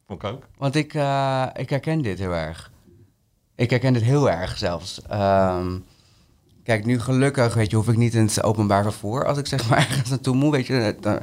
[0.08, 0.46] Ja, vond ik ook.
[0.58, 2.72] Want ik, eh, ik herken dit heel erg.
[3.54, 5.02] Ik herken dit heel erg zelfs.
[5.02, 5.78] Ehm,
[6.62, 9.26] kijk, nu gelukkig, weet je, hoef ik niet in het openbaar vervoer.
[9.26, 11.22] Als ik zeg maar ergens naartoe moet, weet je, daar,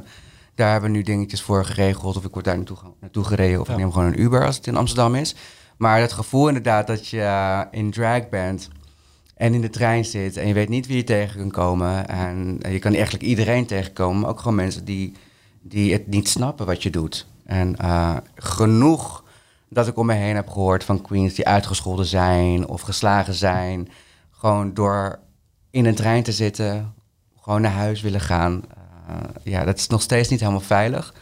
[0.54, 2.16] daar hebben we nu dingetjes voor geregeld.
[2.16, 3.60] Of ik word daar naartoe, naartoe gereden.
[3.60, 3.72] Of Ja.
[3.72, 5.34] ik neem gewoon een Uber als het in Amsterdam is.
[5.76, 8.68] Maar het gevoel inderdaad dat je eh, in drag bent
[9.36, 12.08] en in de trein zit en je weet niet wie je tegen kan komen.
[12.08, 15.12] En je kan eigenlijk iedereen tegenkomen, maar ook gewoon mensen die,
[15.62, 17.26] die het niet snappen wat je doet.
[17.44, 19.24] En eh, genoeg
[19.68, 23.88] dat ik om me heen heb gehoord van queens die uitgescholden zijn of geslagen zijn.
[24.30, 25.18] Gewoon door
[25.70, 26.94] in een trein te zitten,
[27.40, 28.62] gewoon naar huis willen gaan.
[29.08, 31.14] Eh, ja, dat is nog steeds niet helemaal veilig.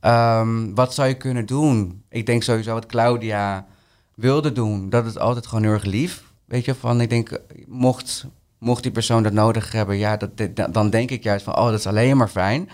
[0.00, 2.02] Ehm, wat zou je kunnen doen?
[2.08, 3.66] Ik denk sowieso wat Claudia
[4.14, 4.90] wilde doen.
[4.90, 6.22] Dat is altijd gewoon heel erg lief.
[6.44, 8.26] Weet je, van ik denk, mocht,
[8.58, 11.64] mocht die persoon dat nodig hebben, ja, dat, dat- dan denk ik juist van, oh,
[11.64, 12.68] dat is alleen maar fijn.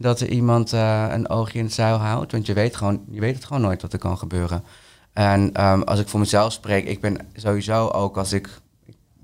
[0.00, 2.32] Dat er iemand eh, een oogje in het zeil houdt.
[2.32, 4.64] Want je weet, gewoon, je weet het gewoon nooit wat er kan gebeuren.
[5.12, 8.60] En ehm, als ik voor mezelf spreek, ik ben sowieso ook als ik,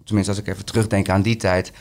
[0.04, 1.72] tenminste als ik even terugdenk aan die tijd,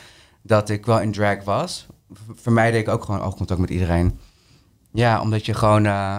[0.42, 1.86] dat ik wel in drag was.
[2.12, 4.18] V- Vermijdde ik ook gewoon oogcontact met iedereen.
[4.92, 6.18] Ja, omdat je gewoon, eh,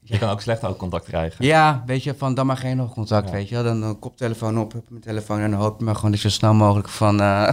[0.00, 1.44] Je kan ook slecht ook contact krijgen.
[1.44, 3.32] ja, weet je, van dan maar geen oogcontact, Ja.
[3.34, 3.64] weet je wel.
[3.64, 6.28] Dan een koptelefoon op, heb mijn telefoon en dan hoop je maar gewoon dat je
[6.28, 7.46] zo snel mogelijk van, eh,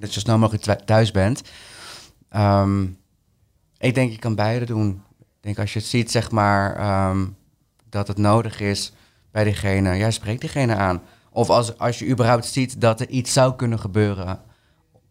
[0.00, 1.42] dat je zo snel mogelijk thu- thuis bent.
[2.28, 2.86] Ehm,
[3.84, 5.02] ik denk je kan beide doen.
[5.18, 7.26] Ik denk als je het ziet, zeg maar, ehm,
[7.88, 8.92] dat het nodig is
[9.30, 11.02] bij diegene, ja, spreek diegene aan.
[11.30, 14.40] Of als, als je überhaupt ziet dat er iets zou kunnen gebeuren.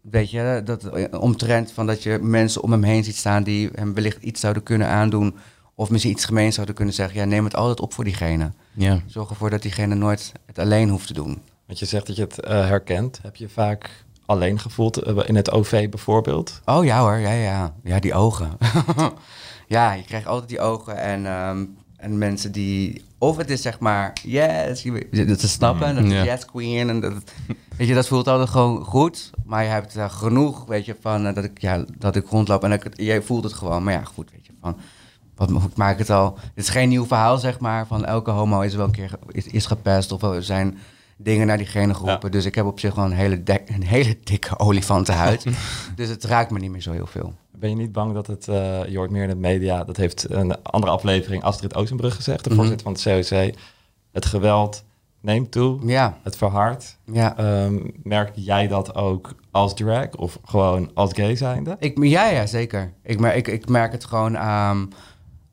[0.02, 3.94] Weet je, dat omtrent van dat je mensen om hem heen ziet staan die hem
[3.94, 5.36] wellicht iets zouden kunnen aandoen.
[5.76, 7.20] Of misschien iets gemeens zouden kunnen zeggen.
[7.20, 8.52] Ja, neem het altijd op voor diegene.
[8.74, 9.02] Ja.
[9.06, 11.42] Zorg ervoor dat diegene nooit het alleen hoeft te doen.
[11.66, 13.20] Want je zegt dat je het eh, herkent.
[13.22, 16.62] Heb je vaak alleen gevoeld eh, in het OV bijvoorbeeld?
[16.66, 17.74] Oh ja hoor, ja, ja.
[17.84, 18.58] Ja, die ogen.
[19.68, 21.66] ja, je krijgt altijd die ogen en, ehm,
[21.98, 23.04] en mensen die...
[23.18, 26.24] Of het is zeg maar, yes, dat ze snappen, dat is Ja.
[26.24, 26.90] yes queen.
[26.90, 27.14] En dat,
[27.78, 29.30] weet je, dat voelt altijd gewoon goed.
[29.46, 32.64] Maar je hebt eh, genoeg, weet je, van eh, dat, ik, ja, dat ik rondloop
[32.64, 33.84] en dat ik jij voelt het gewoon.
[33.84, 34.78] Maar ja, goed, weet je, van...
[35.36, 36.38] Wat, ik maak het al...
[36.42, 39.48] Het is geen nieuw verhaal, zeg maar, van elke homo is wel een keer is,
[39.48, 40.78] is gepest of er zijn
[41.24, 42.32] dingen naar diegene geroepen.
[42.32, 45.46] Dus ik heb op zich gewoon een hele, dek- een hele dikke olifantenhuid.
[45.96, 47.34] dus het raakt me niet meer zo heel veel.
[47.52, 50.30] Ben je niet bang dat het, eh, je hoort meer in de media, dat heeft
[50.32, 52.60] een andere aflevering Astrid Oostenbrug gezegd, de Mhm.
[52.60, 53.54] voorzitter van het COC.
[54.12, 54.84] Het geweld
[55.22, 56.98] neemt toe, Ja, het verhardt.
[57.06, 57.38] ja.
[57.38, 61.76] Ehm, merk jij dat ook als drag of gewoon als gay zijnde?
[61.80, 62.94] Ik, ja, ja, zeker.
[63.04, 64.90] Ik, mer- ik, ik merk het gewoon aan,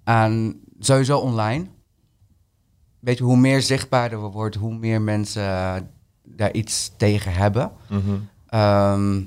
[0.05, 1.67] aan sowieso online.
[3.01, 5.75] Weet je, hoe meer zichtbaarder we worden, hoe meer mensen eh,
[6.25, 7.73] daar iets tegen hebben.
[7.89, 8.01] Mhm.
[8.47, 9.23] Ehm,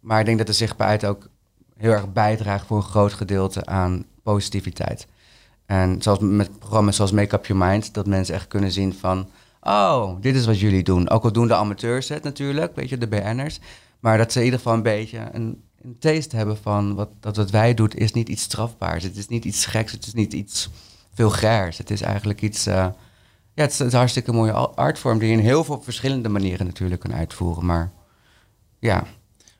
[0.00, 1.28] maar ik denk dat de zichtbaarheid ook
[1.76, 5.06] heel erg bijdraagt voor een groot gedeelte aan positiviteit.
[5.66, 9.28] En zoals met programma's zoals Make Up Your Mind, dat mensen echt kunnen zien van...
[9.60, 11.08] Oh, dit is wat jullie doen.
[11.08, 13.60] Ook al doen de amateurs het natuurlijk, weet je, de BN'ers.
[14.00, 16.94] Maar dat ze in ieder geval een beetje een, een taste hebben van...
[16.94, 19.02] Wat, dat wat wij doen is niet iets strafbaars.
[19.02, 20.70] Het is niet iets geks, het is niet iets
[21.14, 21.78] vulgairs.
[21.78, 22.66] Het is eigenlijk iets...
[22.66, 22.86] eh,
[23.54, 26.28] ja, het is, het is een hartstikke mooie artvorm die je in heel veel verschillende
[26.28, 27.66] manieren natuurlijk kan uitvoeren.
[27.66, 27.92] Maar
[28.78, 29.04] ja,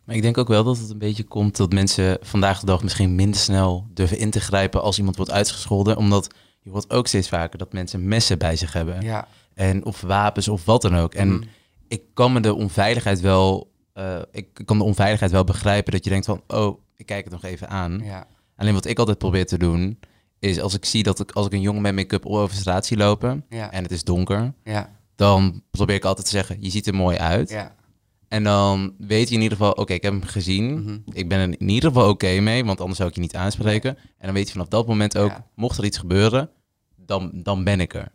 [0.04, 2.82] Maar ik denk ook wel dat het een beetje komt dat mensen vandaag de dag
[2.82, 5.96] misschien minder snel durven in te grijpen als iemand wordt uitgescholden.
[5.96, 9.00] Omdat je hoort ook steeds vaker dat mensen messen bij zich hebben.
[9.02, 9.28] ja.
[9.54, 11.14] En of wapens of wat dan ook.
[11.14, 11.42] En Mm.
[11.88, 13.72] ik kan me de onveiligheid wel.
[13.92, 17.32] eh, ik kan de onveiligheid wel begrijpen dat je denkt van, oh, ik kijk het
[17.32, 18.00] nog even aan.
[18.04, 18.26] ja.
[18.56, 19.98] Alleen wat ik altijd probeer te doen,
[20.44, 22.96] is als ik zie dat ik als ik een jongen met make-up over straat zie
[22.96, 23.70] lopen Ja.
[23.72, 27.16] en het is donker, Ja, dan probeer ik altijd te zeggen, je ziet er mooi
[27.16, 27.50] uit.
[27.50, 27.74] ja.
[28.28, 30.82] En dan weet je in ieder geval, oké, ik heb hem gezien.
[30.82, 30.98] Mhm.
[31.12, 33.96] Ik ben er in ieder geval oké mee, want anders zou ik je niet aanspreken.
[34.18, 36.50] En dan weet je vanaf dat moment ook, mocht er iets gebeuren,
[36.96, 38.12] dan, dan ben ik er.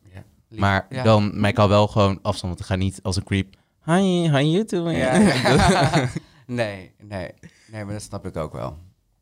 [0.50, 3.56] Maar, dan, maar ik hou wel gewoon afstand, want ik ga niet als een creep.
[3.86, 4.98] Hi, how you doing?
[4.98, 6.10] Ja, ja.
[6.46, 7.30] nee, nee.
[7.72, 8.78] Nee, maar dat snap ik ook wel.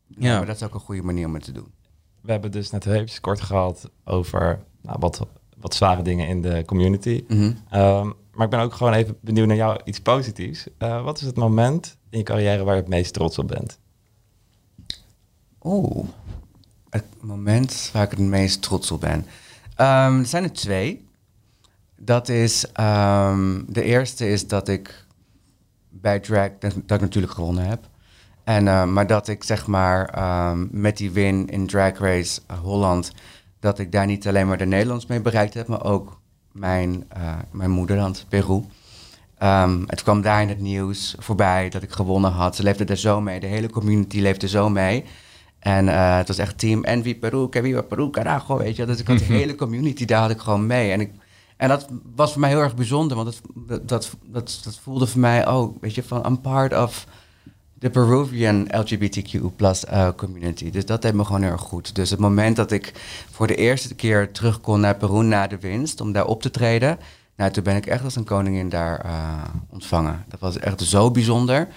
[0.06, 0.36] Ja.
[0.36, 1.72] Maar dat is ook een goede manier om het te doen.
[2.20, 5.26] We hebben dus net even kort gehad over nou, wat,
[5.56, 7.24] wat zware dingen in de community.
[7.28, 7.52] Mhm.
[7.70, 10.66] Ehm, maar ik ben ook gewoon even benieuwd naar jou iets positiefs.
[10.78, 13.78] Eh, wat is het moment in je carrière waar je het meest trots op bent?
[15.62, 16.08] Oeh,
[16.90, 19.26] het moment waar ik het meest trots op ben.
[19.74, 21.06] Ehm, er zijn er twee.
[21.96, 25.06] Dat is, ehm, de eerste is dat ik
[25.88, 27.88] bij drag, dat, dat ik natuurlijk gewonnen heb.
[28.48, 32.58] En, eh, maar dat ik zeg maar ehm, met die win in Drag Race eh,
[32.58, 33.12] Holland,
[33.60, 36.20] dat ik daar niet alleen maar de Nederlands mee bereikt heb, maar ook
[36.52, 38.64] mijn, eh, mijn moederland, Peru.
[39.38, 42.56] Ehm, het kwam daar in het nieuws voorbij dat ik gewonnen had.
[42.56, 43.40] Ze leefde er zo mee.
[43.40, 45.04] De hele community leefde zo mee.
[45.58, 48.86] En het was echt team Envy Peru, que viva Peru, carajo, weet je.
[48.86, 50.92] Dus ik had de hele community, daar had ik gewoon mee.
[50.92, 51.10] En, ik,
[51.56, 55.20] en dat was voor mij heel erg bijzonder, want dat, dat, dat, dat voelde voor
[55.20, 57.06] mij, oh, weet je, van I'm part of
[57.78, 60.70] the Peruvian LGBTQ plus eh, community.
[60.70, 61.94] Dus dat deed me gewoon heel erg goed.
[61.94, 62.92] Dus het moment dat ik
[63.30, 66.50] voor de eerste keer terug kon naar Peru na de winst, om daar op te
[66.50, 66.98] treden,
[67.36, 70.24] nou, toen ben ik echt als een koningin daar eh, ontvangen.
[70.28, 71.68] Dat was echt zo bijzonder.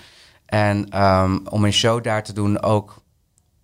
[0.45, 3.01] En ehm, om een show daar te doen, ook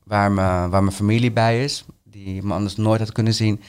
[0.03, 3.61] waar, me, waar mijn familie bij is, die me anders nooit had kunnen zien.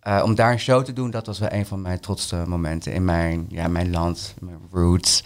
[0.00, 2.92] eh, om daar een show te doen, dat was wel een van mijn trotste momenten
[2.92, 5.24] in mijn, ja, mijn land, mijn roots.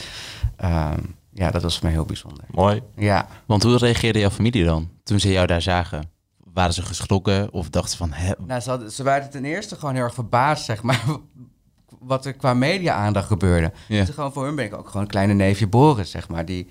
[0.57, 1.01] Ehm,
[1.35, 2.45] ja, dat was voor mij heel bijzonder.
[2.51, 2.83] Mooi.
[2.97, 3.29] Ja.
[3.47, 6.13] Want hoe reageerde jouw familie dan toen ze jou daar zagen?
[6.55, 8.13] waren ze geschrokken of dachten ze van...
[8.13, 11.05] Hè, Nou, ze, hadden, ze waren ten eerste gewoon heel erg verbaasd, zeg maar,
[12.01, 13.73] wat er qua media-aandacht gebeurde.
[13.89, 14.05] Ja.
[14.05, 16.45] Dus gewoon voor hun ben ik ook gewoon een kleine neefje Boris, zeg maar.
[16.45, 16.69] Die,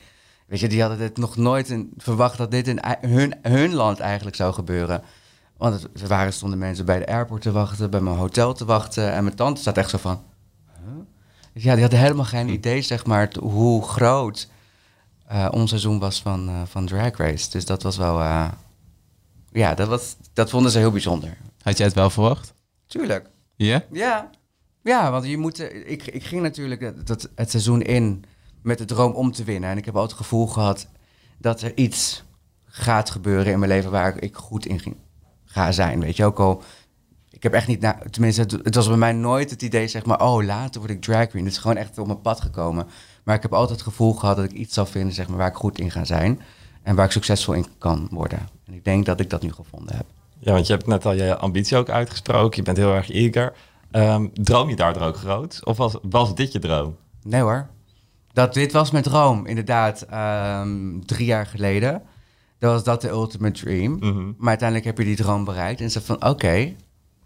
[0.47, 3.99] weet je, die hadden het nog nooit in, verwacht dat dit in hun, hun land
[3.99, 5.01] eigenlijk zou gebeuren.
[5.57, 8.65] Want het, er waren, stonden mensen bij de airport te wachten, bij mijn hotel te
[8.65, 9.11] wachten.
[9.11, 10.23] En mijn tante zat echt zo van...
[10.85, 10.93] Huh?
[11.53, 14.49] Ja, die hadden helemaal geen idee, zeg maar, hoe groot
[15.33, 17.49] eh, ons seizoen was van, eh, van Drag Race.
[17.49, 18.19] Dus dat was wel...
[18.19, 18.51] eh,
[19.51, 21.37] ja, dat, was, dat vonden ze heel bijzonder.
[21.61, 22.53] had jij het wel verwacht?
[22.87, 23.29] Tuurlijk.
[23.55, 23.83] Ja?
[23.91, 24.29] Ja,
[24.81, 28.23] ja want je moet, ik, ik ging natuurlijk het, dat, het seizoen in
[28.61, 29.69] met de droom om te winnen.
[29.69, 30.87] En ik heb altijd het gevoel gehad
[31.37, 32.23] dat er iets
[32.65, 34.95] gaat gebeuren in mijn leven waar ik goed in ging,
[35.45, 35.99] ga zijn.
[35.99, 36.63] Weet je, ook al,
[37.33, 40.05] ik heb echt niet, na, tenminste, het, het was bij mij nooit het idee, zeg
[40.05, 41.43] maar, oh, later word ik drag queen.
[41.43, 42.87] Het is gewoon echt op mijn pad gekomen.
[43.23, 45.47] Maar ik heb altijd het gevoel gehad dat ik iets zal vinden, zeg maar, waar
[45.47, 46.41] ik goed in ga zijn.
[46.83, 48.39] En waar ik succesvol in kan worden.
[48.65, 50.05] En ik denk dat ik dat nu gevonden heb.
[50.39, 52.57] Ja, want je hebt net al je ambitie ook uitgesproken.
[52.57, 53.53] Je bent heel erg eager.
[53.91, 55.65] Ehm, droom je daardoor ook groot?
[55.65, 56.95] Of was, was dit je droom?
[57.23, 57.67] Nee hoor.
[58.33, 62.01] Dat, dit was mijn droom, inderdaad, ehm, drie jaar geleden.
[62.59, 63.95] Dat was dat de ultimate dream.
[63.99, 64.31] Mhm.
[64.37, 65.81] Maar uiteindelijk heb je die droom bereikt.
[65.81, 66.75] En ze van, oké,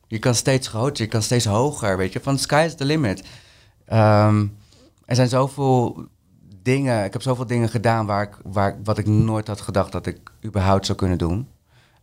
[0.07, 2.19] je kan steeds groter, je kan steeds hoger, weet je.
[2.19, 3.23] Van, sky is the limit.
[3.85, 4.47] Ehm,
[5.05, 6.07] er zijn zoveel
[6.61, 10.05] dingen, ik heb zoveel dingen gedaan waar ik, waar, wat ik nooit had gedacht dat
[10.05, 11.47] ik überhaupt zou kunnen doen.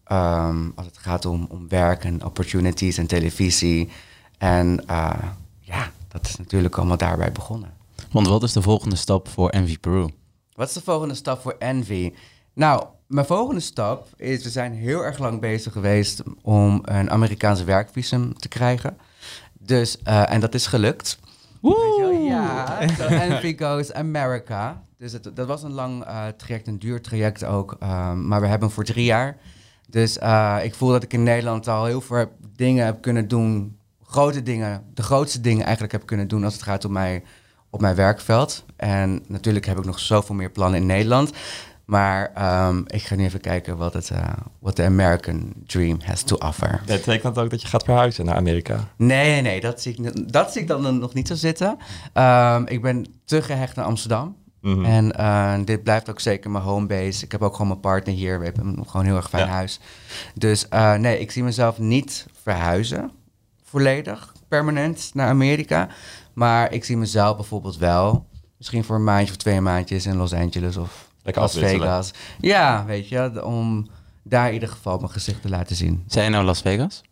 [0.04, 3.90] Ehm, als het gaat om, om werk en opportunities en televisie.
[4.38, 5.28] En eh,
[5.60, 7.72] ja, dat is natuurlijk allemaal daarbij begonnen.
[8.10, 10.08] Want wat is de volgende stap voor Envy Peru?
[10.52, 12.12] Wat is de volgende stap voor Envy?
[12.52, 17.64] Nou, mijn volgende stap is, we zijn heel erg lang bezig geweest om een Amerikaanse
[17.64, 18.96] werkvisum te krijgen.
[19.58, 21.18] Dus, eh, en dat is gelukt.
[21.60, 22.10] Wel?
[22.10, 24.82] Ja, Envy Goes America.
[24.98, 27.76] Dus het, dat was een lang eh, traject, een duur traject ook.
[27.80, 29.36] ehm, maar we hebben hem voor drie jaar.
[29.88, 33.78] Dus eh, ik voel dat ik in Nederland al heel veel dingen heb kunnen doen.
[34.02, 37.22] Grote dingen, de grootste dingen eigenlijk heb kunnen doen als het gaat om mij
[37.70, 38.64] op mijn werkveld.
[38.76, 41.32] En natuurlijk heb ik nog zoveel meer plannen in Nederland.
[41.84, 46.22] Maar ehm, ik ga nu even kijken wat, het, eh, wat de American Dream has
[46.22, 46.82] to offer.
[46.86, 48.88] Dat betekent ook dat je gaat verhuizen naar Amerika.
[48.96, 51.76] Nee, nee, nee, dat zie ik, dat zie ik dan nog niet zo zitten.
[52.12, 54.36] Ehm, ik ben te gehecht naar Amsterdam.
[54.60, 54.84] Mhm.
[54.84, 57.24] En eh, dit blijft ook zeker mijn homebase.
[57.24, 58.38] Ik heb ook gewoon mijn partner hier.
[58.38, 59.52] We hebben gewoon een heel erg fijn Ja.
[59.52, 59.80] huis.
[60.34, 63.10] Dus eh, nee, ik zie mezelf niet verhuizen.
[63.62, 65.88] Volledig, permanent naar Amerika.
[66.32, 68.26] Maar ik zie mezelf bijvoorbeeld wel...
[68.58, 71.87] misschien voor een maandje of twee maandjes in Los Angeles of Lekker Las afwisselen.
[71.88, 72.10] Vegas.
[72.40, 73.87] Ja, weet je, om
[74.22, 76.04] daar in ieder geval mijn gezicht te laten zien.
[76.06, 77.02] Zei je nou Las Vegas?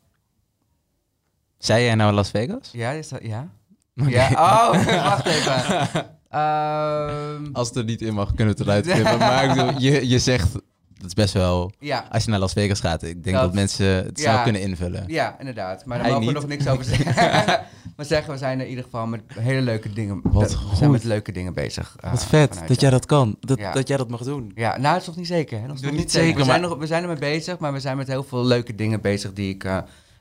[1.59, 2.69] Zei jij nou Las Vegas?
[2.73, 3.49] Ja, is dat, ja?
[3.95, 5.89] Ja, oh, wacht even.
[6.29, 9.19] Ehm, Als het er niet in mag, kunnen we het eruit knippen.
[9.29, 11.73] maar ik bedoel, je, je zegt, dat is best wel...
[11.79, 14.33] ja, Als je naar Las Vegas gaat, ik denk Dat- dat, mensen het ja.
[14.33, 15.05] snel kunnen invullen.
[15.09, 15.85] ja, inderdaad.
[15.85, 17.61] Maar daar mogen we nog niks over zeggen.
[18.09, 20.21] Maar zeggen, we zijn er in ieder geval met hele leuke dingen.
[20.23, 20.79] Wat we goed.
[20.79, 21.97] zijn met leuke dingen bezig.
[22.01, 23.37] eh, Wat vet, vanuit, dat jij dat kan.
[23.41, 23.73] Dat, Ja.
[23.73, 24.53] dat jij dat mag doen.
[24.55, 25.61] Ja, nou, het is nog niet zeker.
[25.61, 25.67] Hè?
[25.67, 27.73] Dat is Doe nog niet zeker, We, zijn maar- nog, we zijn ermee bezig, maar
[27.73, 29.79] we zijn met heel veel leuke dingen bezig die ik, eh,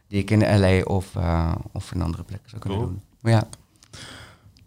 [0.07, 2.91] die ik in LA of, eh, of in andere plekken zou kunnen Cool.
[2.91, 3.01] doen.
[3.19, 3.47] Maar ja.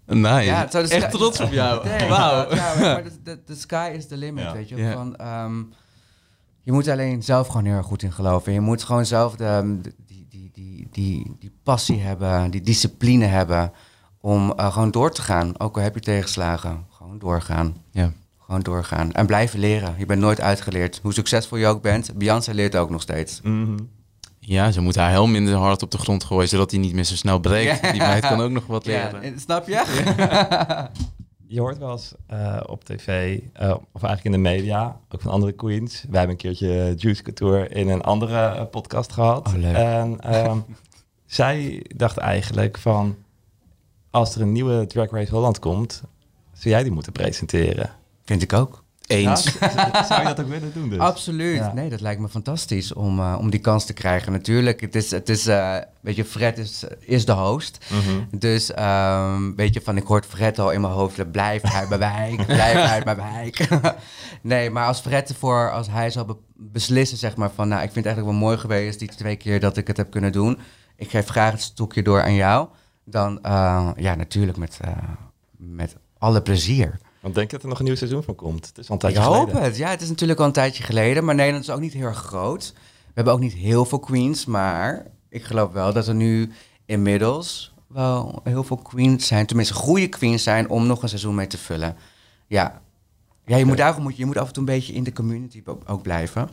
[0.07, 1.85] Nee, Ja, het zou dus- echt trots op jou.
[1.88, 2.55] Nee, Wauw.
[2.55, 4.53] Ja, maar de, de, de sky is the limit, Ja.
[4.53, 4.90] weet je.
[4.92, 5.62] Van, ehm,
[6.62, 8.53] je moet alleen zelf gewoon heel erg goed in geloven.
[8.53, 9.92] Je moet gewoon zelf de, de-
[10.54, 13.72] die, die, die, passie hebben, die discipline hebben
[14.20, 15.60] om eh, gewoon door te gaan.
[15.60, 17.76] Ook al heb je tegenslagen, gewoon doorgaan.
[17.90, 18.12] Ja.
[18.38, 19.12] Gewoon doorgaan.
[19.12, 19.94] En blijven leren.
[19.98, 20.98] Je bent nooit uitgeleerd.
[21.02, 23.40] Hoe succesvol je ook bent, Beyoncé leert ook nog steeds.
[23.42, 23.76] Mhm.
[24.38, 27.04] Ja, ze moet haar helm minder hard op de grond gooien, zodat hij niet meer
[27.04, 27.80] zo snel breekt.
[27.80, 27.90] Ja.
[27.92, 29.22] Die meid kan ook nog wat Ja, leren.
[29.22, 29.82] en- snap je?
[31.46, 35.30] Je hoort wel eens eh, op tv, eh, of eigenlijk in de media, ook van
[35.30, 36.04] andere queens.
[36.09, 39.46] Wij hebben een keertje Juice Couture in een andere eh, podcast gehad.
[39.48, 39.74] Oh, leuk.
[39.74, 40.59] En ehm,
[41.26, 43.16] zij dacht eigenlijk van,
[44.11, 46.02] als er een nieuwe Drag Race Holland komt,
[46.52, 47.90] zou jij die moeten presenteren.
[48.24, 48.83] Vind ik ook.
[49.06, 49.56] Eens.
[49.60, 50.98] Ja, zou je dat ook willen doen dus?
[50.98, 51.56] Absoluut.
[51.56, 51.72] Ja.
[51.72, 54.32] Nee, dat lijkt me fantastisch om, eh, om die kans te krijgen.
[54.32, 57.78] Natuurlijk, het is, het is eh, weet je, Fred is, is de host.
[57.90, 58.38] Mhm.
[58.38, 62.00] Dus, ehm, weet je, van ik hoort Fred al in mijn hoofd, blijf uit mijn
[62.00, 63.68] wijk, blijf uit mijn wijk.
[64.42, 68.04] nee, maar als Fred ervoor, als hij be- beslissen, zeg maar, van nou, ik vind
[68.04, 70.58] het eigenlijk wel mooi geweest die twee keer dat ik het heb kunnen doen.
[70.96, 72.68] Ik geef graag het stokje door aan jou.
[73.04, 74.92] Dan, eh, ja, natuurlijk met, eh,
[75.56, 76.98] met alle plezier.
[77.24, 78.66] Want denk je dat er nog een nieuw seizoen van komt?
[78.66, 79.62] Het is al een Ik tijdje hoop geleden.
[79.62, 79.76] het.
[79.76, 81.24] Ja, het is natuurlijk al een tijdje geleden.
[81.24, 82.72] Maar Nederland is ook niet heel erg groot.
[82.74, 84.44] We hebben ook niet heel veel queens.
[84.44, 86.52] Maar ik geloof wel dat er nu
[86.87, 89.46] inmiddels wel heel veel queens zijn.
[89.46, 91.96] Tenminste, goede queens zijn om nog een seizoen mee te vullen.
[92.46, 92.80] Ja,
[93.46, 95.62] ja je, moet daarom moet, je moet af en toe een beetje in de community
[95.87, 96.48] ook blijven.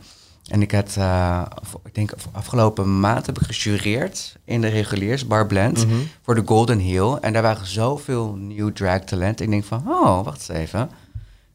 [0.50, 1.42] En ik had, uh,
[1.84, 5.96] ik denk afgelopen maand heb ik gejureerd in de reguliers Bar Blend Mhm.
[6.22, 7.12] voor de Golden Hill.
[7.20, 9.40] En daar waren zoveel nieuw drag talent.
[9.40, 10.90] Ik denk van, oh, wacht eens even.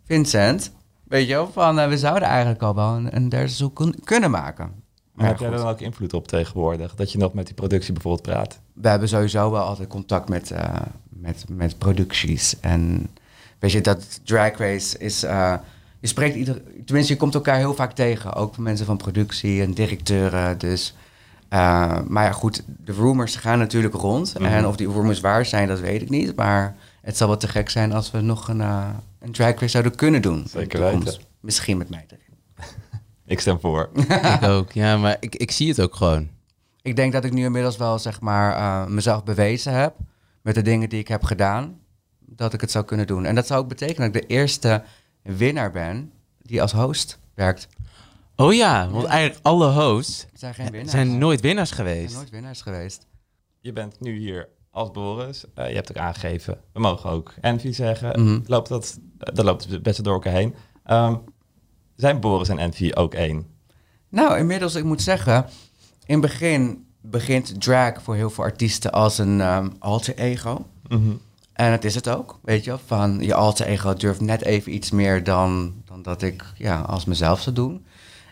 [0.06, 0.72] Vincent,
[1.04, 4.32] weet je wel, van uh, we zouden eigenlijk al wel een, een derde kun- kunnen
[4.32, 4.72] maken.
[5.14, 6.96] Maar heb jij dan ook invloed op tegenwoordig?
[6.96, 8.60] Dat je nog met die productie bijvoorbeeld praat?
[8.74, 10.76] we hebben sowieso wel altijd contact met, eh,
[11.10, 12.60] met, met producties.
[12.60, 13.08] En
[13.60, 15.24] weet je, dat drag race is...
[16.08, 16.62] je spreekt ieder...
[16.86, 18.34] Tenminste, je komt elkaar heel vaak tegen.
[18.34, 20.58] Ook mensen van productie en directeuren.
[20.58, 20.96] Dus...
[21.50, 24.34] eh, maar ja, goed, de rumors gaan natuurlijk rond.
[24.40, 24.46] Mhm.
[24.46, 26.36] En of die rumors waar zijn, dat weet ik niet.
[26.36, 28.88] Maar het zal wel te gek zijn als we nog een, eh,
[29.20, 30.46] een drag race zouden kunnen doen.
[30.50, 31.20] Zeker weten.
[31.40, 32.66] Misschien met mij erin.
[33.34, 33.90] Ik stem voor.
[34.42, 34.72] ik ook.
[34.72, 36.30] Ja, maar ik, ik zie het ook gewoon.
[36.82, 39.96] Ik denk dat ik nu inmiddels wel zeg maar eh, mezelf bewezen heb
[40.42, 41.80] met de dingen die ik heb gedaan,
[42.20, 43.26] dat ik het zou kunnen doen.
[43.26, 44.84] En dat zou ook betekenen dat ik de eerste
[45.36, 46.12] winnaar ben
[46.42, 47.68] die als host werkt.
[48.36, 50.92] Oh ja, want eigenlijk alle hosts zijn geen winnaars.
[50.92, 52.16] zijn nooit winnaars zijn geweest.
[52.16, 53.06] nooit winnaars geweest.
[53.60, 55.46] Je bent nu hier als Boris.
[55.54, 58.24] Eh, je hebt ook aangegeven, we mogen ook Envy zeggen.
[58.24, 58.40] Mhm.
[58.46, 60.56] loopt dat, eh, dat loopt het best wel door elkaar heen.
[60.84, 61.16] Ehm,
[61.96, 63.46] zijn Boris en Envy ook één?
[64.10, 65.46] Nou, inmiddels, ik moet zeggen,
[66.06, 70.66] in het begin begint drag voor heel veel artiesten als een ehm, alter ego.
[70.88, 71.12] Mhm.
[71.58, 72.78] En het is het ook, weet je.
[72.86, 77.06] Van je alter ego durft net even iets meer dan, dan dat ik ja, als
[77.06, 77.86] mezelf zou doen.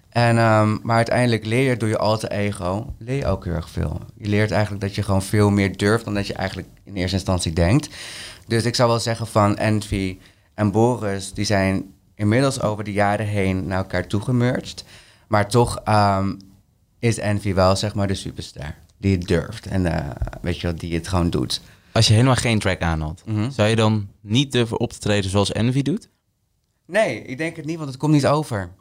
[0.09, 3.69] En, ehm, maar uiteindelijk leer je door je alter ego, leer je ook heel erg
[3.69, 4.01] veel.
[4.17, 7.15] Je leert eigenlijk dat je gewoon veel meer durft dan dat je eigenlijk in eerste
[7.15, 7.89] instantie denkt.
[8.47, 10.17] Dus ik zou wel zeggen van Envy
[10.53, 14.85] en Boris, die zijn inmiddels over de jaren heen naar elkaar toegemerged.
[15.27, 16.33] Maar toch ehm,
[16.99, 18.75] is Envy wel zeg maar de superster.
[18.97, 20.09] Die het durft en eh,
[20.41, 21.61] weet je die het gewoon doet.
[21.95, 23.49] Als je helemaal geen track aan had, Mhm.
[23.51, 26.09] zou je dan niet durven op te treden zoals Envy doet?
[26.87, 28.71] Nee, ik denk het niet, want het komt niet over.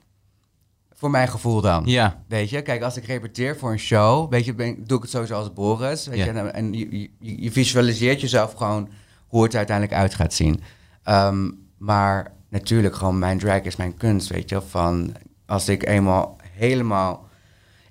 [0.94, 1.82] Voor mijn gevoel dan.
[1.86, 2.24] Ja.
[2.28, 5.12] Weet je, kijk, als ik repeteer voor een show, weet je, ben, doe ik het
[5.12, 6.06] sowieso als Boris.
[6.06, 6.24] Weet Ja.
[6.24, 8.88] je, en, en je, je, je visualiseert jezelf gewoon
[9.26, 10.60] hoe het er uiteindelijk uit gaat zien.
[11.02, 14.60] Ehm, maar natuurlijk, gewoon mijn drag is mijn kunst, weet je.
[14.60, 15.14] Van
[15.46, 17.26] als ik eenmaal helemaal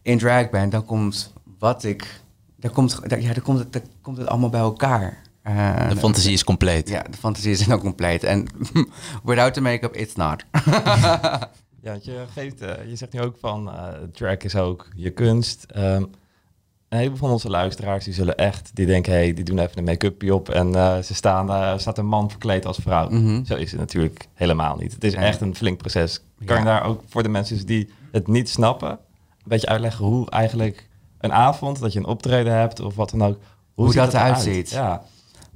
[0.01, 2.21] in drag ben, dan komt wat ik,
[2.63, 5.21] dan komt, ja, dan komt het, dan komt het allemaal bij elkaar.
[5.41, 6.89] Eh, De fantasie is compleet.
[6.89, 8.23] ja, de fantasie is dan compleet.
[8.23, 8.47] En
[9.23, 10.43] without the make-up, it's not.
[11.81, 15.63] Ja, je, geeft, eh, je zegt nu ook van, eh drag is ook je kunst.
[15.67, 16.01] Ehm,
[16.89, 19.83] een heleboel van onze luisteraars die zullen echt, die denken, hey, die doen even een
[19.83, 23.09] make-upje op en eh, ze staan, daar staat een man verkleed als vrouw.
[23.09, 23.45] Mhm.
[23.45, 24.93] Zo is het natuurlijk helemaal niet.
[24.93, 26.21] Het is echt een flink proces.
[26.45, 26.61] Kan Ja.
[26.61, 28.97] je daar ook voor de mensen die het niet snappen, een
[29.43, 30.89] beetje uitleggen hoe eigenlijk
[31.23, 33.37] een avond, dat je een optreden hebt of wat dan ook,
[33.73, 34.69] Hoe dat eruit ziet.
[34.69, 35.01] Ja,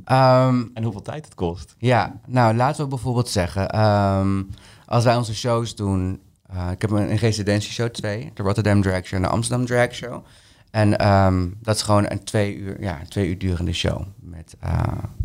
[0.08, 1.76] Ehm, en hoeveel tijd het kost.
[1.78, 4.44] Ja, nou laten we bijvoorbeeld zeggen, ehm,
[4.86, 9.06] als wij onze shows doen, eh, ik heb een, een residentieshow twee, de Rotterdam Drag
[9.06, 10.26] Show en de Amsterdam Drag Show.
[10.72, 14.56] En ehm, dat is gewoon een twee uur, ja, een twee uur durende show met,
[14.60, 14.82] eh,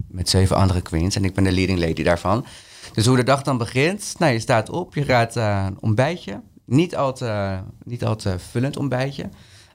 [0.08, 2.44] met zeven andere queens en ik ben de leading lady daarvan.
[2.92, 6.40] Dus hoe de dag dan begint, nou je staat op, je gaat eh, een ontbijtje,
[6.64, 9.28] niet al te, niet al te vullend ontbijtje.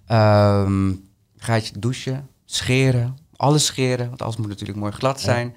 [0.07, 0.91] Ehm
[1.37, 5.55] gaat je douchen, scheren, alles scheren, want alles moet natuurlijk mooi glad zijn.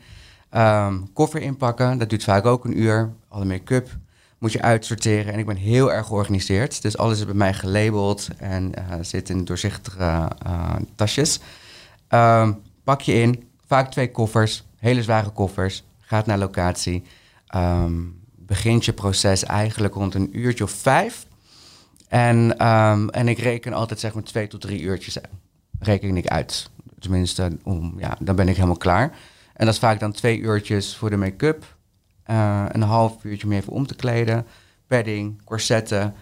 [0.51, 3.13] Ehm, koffer inpakken, dat duurt vaak ook een uur.
[3.29, 3.97] Alle make-up
[4.39, 5.33] moet je uitsorteren.
[5.33, 6.83] En ik ben heel erg georganiseerd.
[6.83, 11.41] Dus alles is bij mij gelabeld en eh, zit in doorzichtige eh, tasjes.
[12.09, 12.53] Ehm,
[12.85, 15.85] pak je in, vaak twee koffers, hele zware koffers.
[16.01, 17.03] Gaat naar locatie.
[18.37, 21.27] Begint je proces eigenlijk rond een uurtje of vijf.
[22.11, 25.19] En, ehm, en ik reken altijd zeg maar twee tot drie uurtjes
[25.79, 26.71] reken ik uit.
[26.99, 29.03] Tenminste, om, ja, dan ben ik helemaal klaar.
[29.55, 31.77] En dat is vaak dan twee uurtjes voor de make-up.
[32.25, 34.47] eh, een half uurtje meer even om te kleden.
[34.87, 36.15] Padding, corsetten.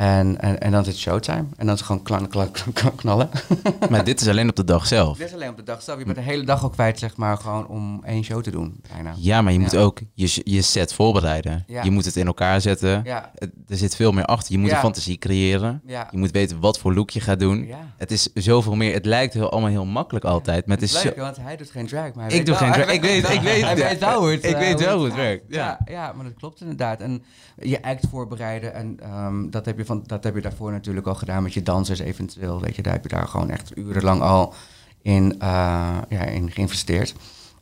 [0.00, 1.44] En, en, en dan is het showtime.
[1.56, 3.28] En dan is het gewoon klan- knallen.
[3.90, 5.18] Maar dit is alleen op de dag zelf.
[5.18, 5.98] Dit is alleen op de dag zelf.
[5.98, 8.80] Je bent de hele dag al kwijt, zeg maar, gewoon om één show te doen.
[8.92, 9.12] Bijna.
[9.16, 11.64] Ja, maar je moet ook je, je set voorbereiden.
[11.66, 11.82] Ja.
[11.82, 13.00] Je moet het in elkaar zetten.
[13.04, 13.30] Ja,
[13.68, 14.52] Er zit veel meer achter.
[14.52, 15.80] Je moet een fantasie creëren.
[15.86, 16.08] ja.
[16.10, 17.68] Je moet weten wat voor look je gaat doen.
[17.96, 18.94] Het is zoveel meer.
[18.94, 20.66] Het lijkt heel, allemaal heel makkelijk altijd.
[20.66, 21.20] Maar het is Leuk, zo...
[21.22, 22.92] want hij doet geen drag, maar hij Ik doe wel- geen drag.
[22.94, 25.14] Ik weet, ik weet, Hij weet wel hoe het, ik eh, weet wel hoe het
[25.14, 25.22] gaat.
[25.22, 25.44] werkt.
[25.48, 25.78] Ja.
[25.84, 27.00] Ja, ja, maar dat klopt inderdaad.
[27.00, 27.22] En
[27.62, 31.14] je act voorbereiden, en ehm, dat, heb je van, dat heb je daarvoor natuurlijk al
[31.14, 32.60] gedaan met je dansers eventueel.
[32.60, 34.54] Weet je, daar heb je daar gewoon echt urenlang al
[35.02, 37.14] in, eh, ja, in geïnvesteerd.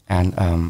[0.05, 0.65] En ehm,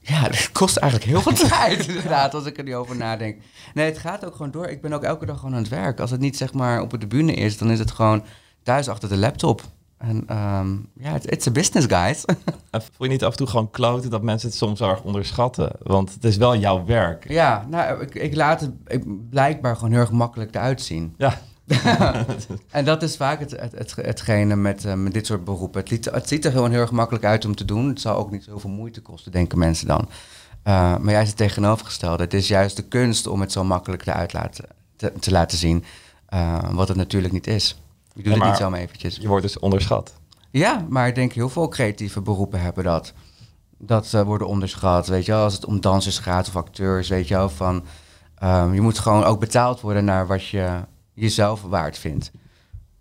[0.00, 3.42] ja, het kost eigenlijk heel veel tijd inderdaad, als ik er nu over nadenk.
[3.74, 4.66] Nee, het gaat ook gewoon door.
[4.66, 6.00] Ik ben ook elke dag gewoon aan het werk.
[6.00, 8.24] Als het niet zeg maar op de bühne is, dan is het gewoon
[8.62, 9.62] thuis achter de laptop.
[9.98, 12.24] En ehm, ja, it's, it's a business, guys.
[12.70, 15.70] En voel je niet af en toe gewoon kloten dat mensen het soms erg onderschatten?
[15.82, 17.28] Want het is wel jouw werk.
[17.28, 21.14] Ja, nou, ik, ik laat het ik, blijkbaar gewoon heel erg makkelijk eruit zien.
[21.16, 21.38] Ja,
[22.70, 25.80] en dat is vaak het, het, het, hetgene met, eh, met dit soort beroepen.
[25.80, 27.88] Het, liet, het ziet er gewoon heel erg makkelijk uit om te doen.
[27.88, 30.08] Het zal ook niet zoveel moeite kosten, denken mensen dan.
[30.64, 32.22] Uh, maar juist het tegenovergestelde.
[32.22, 34.64] Het is juist de kunst om het zo makkelijk te, uitlaten,
[34.96, 35.84] te, te laten zien.
[36.34, 37.82] Uh, wat het natuurlijk niet is.
[38.18, 39.16] Je doet Ja, het niet maar zomaar eventjes.
[39.16, 40.14] Je wordt dus onderschat.
[40.50, 43.12] Ja, maar ik denk heel veel creatieve beroepen hebben dat.
[43.78, 45.42] Dat ze worden onderschat, weet je wel.
[45.42, 47.48] Als het om dansers gaat of acteurs, weet je wel.
[47.48, 47.84] Van,
[48.34, 50.68] ehm, je moet gewoon ook betaald worden naar wat je
[51.14, 52.30] jezelf waard vindt.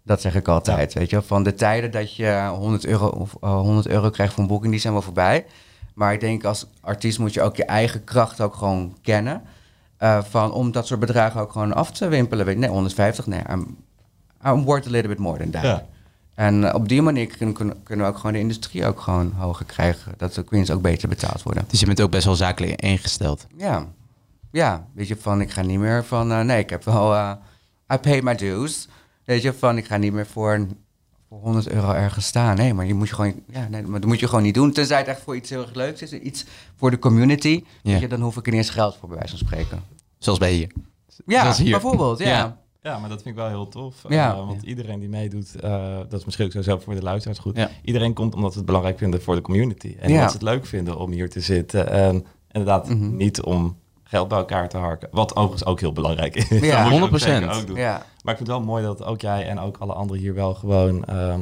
[0.03, 1.25] Dat zeg ik altijd, weet je wel.
[1.25, 4.71] Van de tijden dat je 100 euro, of, eh, 100 euro krijgt voor een boeking,
[4.71, 5.45] die zijn wel voorbij.
[5.93, 9.41] Maar ik denk als artiest moet je ook je eigen kracht ook gewoon kennen.
[9.97, 12.45] eh, van, om dat soort bedragen ook gewoon af te wimpelen.
[12.45, 13.41] Weet je, nee, 150, nee,
[14.45, 15.63] I'm, I'm worth a little bit more than that.
[15.63, 15.85] Ja.
[16.35, 20.13] En eh, op die manier kunnen, we ook gewoon de industrie ook gewoon hoger krijgen.
[20.17, 21.65] Dat de queens ook beter betaald worden.
[21.67, 23.47] Dus je bent ook best wel zakelijk ingesteld.
[23.55, 23.87] Ja,
[24.51, 27.31] ja weet je, van ik ga niet meer van, eh, nee, ik heb wel, eh
[27.93, 28.87] I paid my dues.
[29.25, 30.67] Weet je, van ik ga niet meer voor,
[31.29, 32.55] voor 100 euro ergens staan.
[32.55, 34.71] Nee, maar je moet je gewoon, ja, nee, maar dat moet je gewoon niet doen.
[34.71, 37.63] Tenzij het echt voor iets heel erg leuks is, iets voor de community.
[37.81, 37.91] Ja.
[37.91, 39.83] Weet je, dan hoef ik er niet eens geld voor, bij wijze van spreken.
[40.17, 40.71] Zoals bij hier.
[41.25, 41.71] Ja, Zoals hier.
[41.71, 42.25] bijvoorbeeld, ja.
[42.25, 42.57] Ja.
[42.87, 43.95] Ja, maar dat vind ik wel heel tof.
[44.07, 44.31] Ja.
[44.31, 47.57] Eh, want iedereen die meedoet, eh, dat is misschien ook sowieso voor de luisteraars goed.
[47.57, 47.69] Ja.
[47.83, 49.95] Iedereen komt omdat ze het belangrijk vinden voor de community.
[49.99, 51.89] En omdat ze het leuk vinden om hier te zitten.
[51.89, 53.15] En inderdaad Mhm.
[53.15, 55.07] niet om geld bij elkaar te harken.
[55.11, 56.47] Wat overigens ook heel belangrijk is.
[56.49, 56.83] Ja.
[56.83, 57.21] Dat moet je ook 100%.
[57.43, 57.75] zeker ook doen.
[57.77, 57.91] Ja,
[58.23, 60.53] Maar ik vind het wel mooi dat ook jij en ook alle anderen hier wel
[60.53, 61.41] gewoon ehm,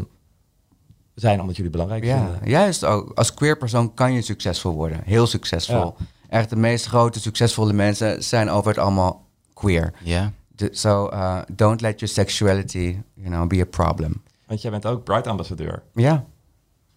[1.16, 2.18] zijn omdat jullie belangrijk ja.
[2.18, 2.50] vinden.
[2.50, 3.12] juist ook.
[3.14, 5.02] Als queer persoon kan je succesvol worden.
[5.04, 5.96] Heel succesvol.
[6.30, 9.94] Echt de meest grote, succesvolle mensen zijn over het allemaal queer.
[10.04, 10.32] Ja.
[10.72, 14.24] So uh, don't let your sexuality, you know, be a problem.
[14.46, 15.84] Want jij bent ook Bright-ambassadeur.
[15.94, 16.26] Ja.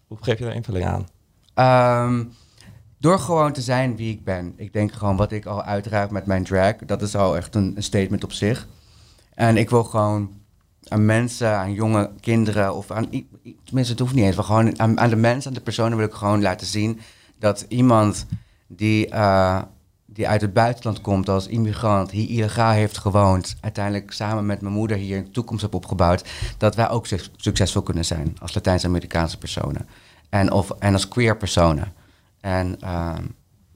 [0.07, 1.07] Hoe geef je daar invulling aan?
[1.55, 2.25] Ehm,
[2.99, 4.53] door gewoon te zijn wie ik ben.
[4.57, 6.77] Ik denk gewoon wat ik al uitdraag met mijn drag.
[6.77, 8.69] Dat is al echt een, een statement op zich.
[9.35, 10.33] En ik wil gewoon
[10.89, 13.11] aan mensen, aan jonge kinderen of aan...
[13.65, 14.37] Tenminste, het hoeft niet eens.
[14.37, 17.01] Maar gewoon aan, aan de mensen, aan de personen wil ik gewoon laten zien...
[17.39, 18.27] dat iemand
[18.67, 19.63] die, eh,
[20.19, 22.11] die uit het buitenland komt als immigrant...
[22.11, 23.57] hier illegaal heeft gewoond...
[23.61, 26.25] uiteindelijk samen met mijn moeder hier een toekomst heb opgebouwd...
[26.57, 29.89] dat wij ook suc- succesvol kunnen zijn als Latijns-Amerikaanse personen.
[30.29, 31.93] En, of, en als queer personen.
[32.41, 33.25] En ehm,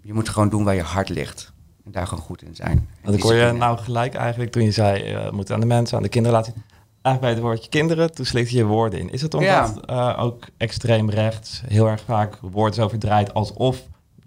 [0.02, 1.52] je moet gewoon doen waar je hart ligt.
[1.84, 2.88] En daar gewoon goed in zijn.
[3.10, 5.96] Ik hoor je nou gelijk eigenlijk toen je zei, eh, we moeten aan de mensen,
[5.96, 6.54] aan de kinderen laten.
[7.02, 9.10] Eigenlijk bij het woordje kinderen, toen slikte je woorden in.
[9.10, 13.82] Is het omdat eh, ook extreem rechts heel erg vaak woorden zo verdraait alsof,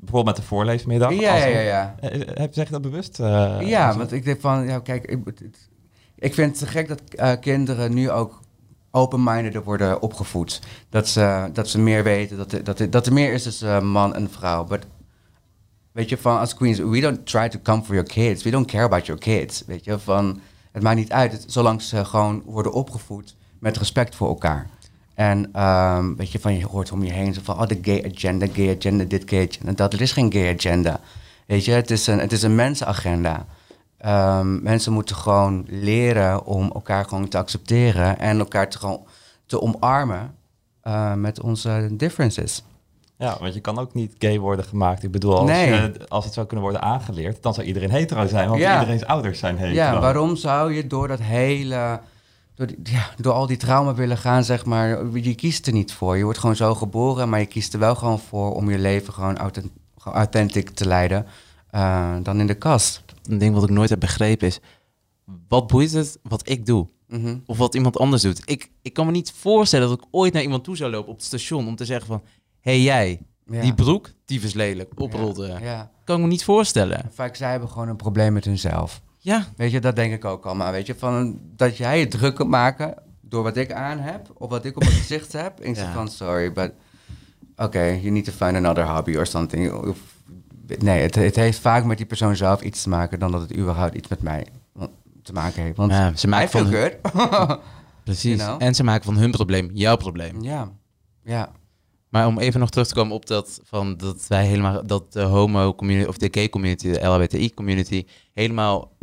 [0.05, 1.13] bijvoorbeeld met de voorleesmiddag?
[1.13, 1.95] Ja, ja, ja.
[1.99, 3.19] Eh, eh, Heb, zeg je dat bewust?
[3.19, 5.19] eh, ja, want ik denk van, ja, kijk, ik,
[6.15, 7.01] ik vind het gek dat
[7.39, 8.39] kinderen nu ook
[8.91, 10.61] open-minded worden opgevoed.
[10.89, 14.15] Dat ze, dat ze meer weten, dat er, dat dat er meer is tussen man
[14.15, 14.63] en vrouw.
[14.63, 14.85] But,
[15.91, 18.43] weet je, van als queens, we don't try to come for your kids.
[18.43, 19.63] We don't care about your kids.
[19.67, 20.39] Weet je, van,
[20.71, 24.69] het maakt niet uit, het- zolang ze gewoon worden opgevoed met respect voor elkaar.
[25.15, 28.11] En ehm, weet je, van je hoort om je heen zo van, oh, de gay
[28.13, 29.93] agenda, gay agenda, dit gay agenda, dat.
[29.93, 30.99] Er is geen gay agenda.
[31.47, 33.45] Weet je, het is een, het is een mensenagenda.
[33.97, 39.05] Ehm, mensen moeten gewoon leren om elkaar gewoon te accepteren en elkaar te, gewoon
[39.45, 40.35] te omarmen
[40.81, 42.63] eh, met onze differences.
[43.17, 45.03] Ja, want je kan ook niet gay worden gemaakt.
[45.03, 45.69] Ik bedoel, als, Nee.
[45.71, 48.79] je- als het zou kunnen worden aangeleerd, dan zou iedereen hetero zijn, want Ja.
[48.79, 49.75] iedereen's ouders zijn hetero.
[49.75, 51.99] Ja, waarom zou je door dat hele,
[52.55, 55.93] door, die- ja, door al die trauma willen gaan, zeg maar, je kiest er niet
[55.93, 56.17] voor.
[56.17, 59.13] Je wordt gewoon zo geboren, maar je kiest er wel gewoon voor om je leven
[59.13, 61.25] gewoon authent- gewoon authentiek te leiden
[61.69, 63.03] eh, dan in de kast.
[63.23, 64.59] Een ding wat ik nooit heb begrepen is...
[65.47, 66.87] Wat boeit het wat ik doe?
[67.07, 67.37] Mhm.
[67.45, 68.41] Of wat iemand anders doet?
[68.45, 71.15] Ik, ik kan me niet voorstellen dat ik ooit naar iemand toe zou lopen op
[71.17, 71.67] het station...
[71.67, 72.21] om te zeggen van...
[72.59, 73.61] Hé hey, jij, Ja.
[73.61, 75.57] die broek, tyfus lelijk, oprolde.
[75.61, 75.91] Ja.
[76.03, 77.09] Kan ik me niet voorstellen.
[77.13, 79.01] Vaak zij hebben gewoon een probleem met hunzelf.
[79.25, 80.55] Ja, Weet je, dat denk ik ook al.
[80.55, 84.29] Maar weet je, van dat jij je druk kunt maken door wat ik aan heb
[84.33, 85.59] of wat ik op mijn gezicht heb.
[85.59, 86.71] En ik zeg van, sorry, but
[87.55, 89.71] okay, you need to find another hobby or something.
[89.73, 89.97] Of-
[90.79, 93.57] nee, het, het heeft vaak met die persoon zelf iets te maken dan dat het
[93.57, 94.47] überhaupt iets met mij
[95.23, 95.77] te maken heeft.
[95.77, 96.69] Want Ja, ze maken van
[98.03, 98.37] precies.
[98.39, 98.67] You know?
[98.67, 100.41] En ze maken van hun probleem jouw probleem.
[100.41, 100.71] ja,
[101.23, 101.51] ja.
[102.09, 105.21] Maar om even nog terug te komen op dat van dat wij helemaal dat de
[105.21, 108.94] homo community of de gay community, de LHBTI community helemaal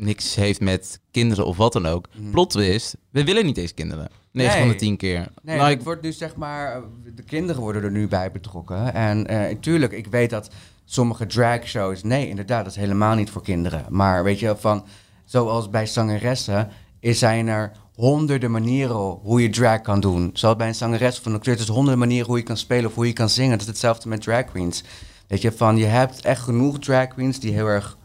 [0.00, 2.08] niks heeft met kinderen of wat dan ook.
[2.30, 4.08] Plot twist, we willen niet eens kinderen.
[4.32, 4.60] 9 Nee.
[4.60, 5.28] van de 10 keer.
[5.42, 6.82] Nee, Nou, ik, wordt nu zeg maar,
[7.14, 8.94] de kinderen worden er nu bij betrokken.
[8.94, 10.50] En eh tuurlijk, ik weet dat
[10.84, 13.84] sommige drag shows, nee, inderdaad, dat is helemaal niet voor kinderen.
[13.88, 14.84] Maar weet je, van,
[15.24, 16.68] zoals bij zangeressen,
[17.00, 20.30] is, zijn er honderden manieren hoe je drag kan doen.
[20.32, 22.94] Zoals bij een zangeres van een er is honderden manieren hoe je kan spelen of
[22.94, 23.50] hoe je kan zingen.
[23.50, 24.84] Dat is hetzelfde met drag queens.
[25.26, 27.98] Weet je, van, je hebt echt genoeg drag queens die heel erg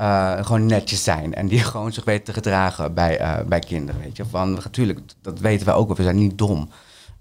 [0.00, 1.34] eh, gewoon netjes zijn.
[1.34, 4.00] En die gewoon zich weten te gedragen bij, eh, bij kinderen.
[4.00, 5.96] Weet je, van natuurlijk, dat weten we ook wel.
[5.96, 6.70] We zijn niet dom.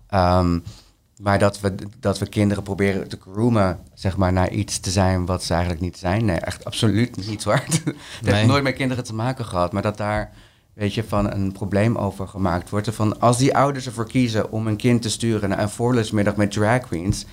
[0.08, 0.60] Ehm,
[1.22, 5.26] maar dat we, dat we kinderen proberen te groomen, zeg maar, naar iets te zijn
[5.26, 6.26] wat ze eigenlijk niet zijn.
[6.26, 7.64] Nee, echt absoluut niet hoor.
[7.68, 7.84] Ik
[8.22, 8.34] Nee.
[8.34, 9.72] heb nooit met kinderen te maken gehad.
[9.72, 10.32] Maar dat daar,
[10.74, 12.96] weet je, van een probleem over gemaakt wordt.
[12.96, 16.52] Van als die ouders ervoor kiezen om een kind te sturen naar een voorlesmiddag met
[16.52, 17.26] drag queens,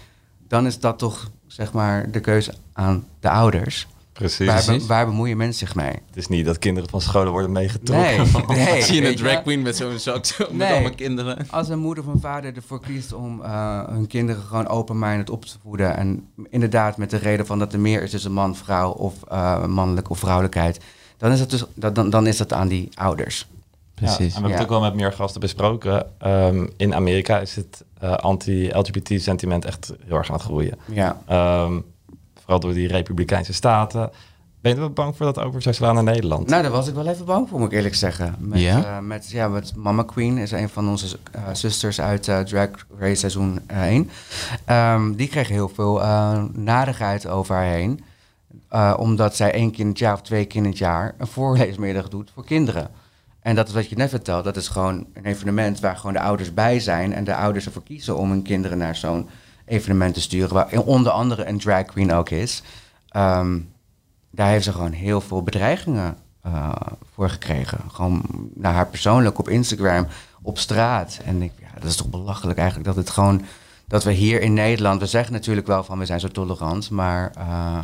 [0.48, 3.86] dan is dat toch, zeg maar, de keuze aan de ouders.
[4.16, 4.46] Precies.
[4.66, 5.92] Waar, waar bemoeien mensen zich mee?
[6.06, 8.06] Het is niet dat kinderen van scholen worden meegetrokken.
[8.46, 8.82] Nee, nee.
[8.82, 10.72] Zie je een drag queen met zo'n zak zo met Nee.
[10.72, 11.46] allemaal kinderen?
[11.50, 15.44] Als een moeder of een vader ervoor kiest om eh, hun kinderen gewoon open-minded op
[15.44, 15.96] te voeden.
[15.96, 19.64] En inderdaad met de reden van dat er meer is tussen man, vrouw of eh,
[19.66, 20.80] mannelijk of vrouwelijkheid.
[21.16, 23.46] Dan is, het dus, dat, dan, dan is dat aan die ouders.
[23.94, 24.16] Precies.
[24.18, 24.54] Ja, en we hebben Ja.
[24.56, 26.06] het ook wel met meer gasten besproken.
[26.18, 30.78] Ehm, in Amerika is het eh, anti-LGBT-sentiment echt heel erg aan het groeien.
[30.84, 31.22] Ja.
[31.26, 31.80] Ehm,
[32.46, 34.10] vooral door die republikeinse staten.
[34.60, 36.48] Ben je wel bang voor dat over zou slaan naar Nederland?
[36.48, 38.34] Nou, daar was ik wel even bang voor, moet ik eerlijk zeggen.
[38.38, 38.84] Met, Ja?
[38.84, 42.68] eh, met, ja, met Mama Queen is een van onze eh, zusters uit eh, Drag
[42.98, 44.10] Race seizoen 1.
[44.64, 46.00] Ehm, die kreeg heel veel
[46.52, 48.04] narigheid over haar heen.
[48.96, 52.08] omdat zij één keer in het jaar of twee keer in het jaar een voorleesmiddag
[52.08, 52.90] doet voor kinderen.
[53.40, 54.44] En dat is wat je net vertelt.
[54.44, 57.12] Dat is gewoon een evenement waar gewoon de ouders bij zijn.
[57.14, 59.28] En de ouders ervoor kiezen om hun kinderen naar zo'n
[59.66, 60.54] evenement te sturen.
[60.54, 62.62] Waar onder andere een drag queen ook is.
[63.08, 63.58] Ehm,
[64.30, 66.72] daar heeft ze gewoon heel veel bedreigingen eh,
[67.14, 67.78] voor gekregen.
[67.92, 68.22] Gewoon
[68.54, 70.06] naar haar persoonlijk op Instagram,
[70.42, 71.18] op straat.
[71.24, 73.42] En ik, ja, dat is toch belachelijk eigenlijk dat het gewoon
[73.88, 77.30] dat we hier in Nederland, we zeggen natuurlijk wel van we zijn zo tolerant, maar
[77.36, 77.78] eh,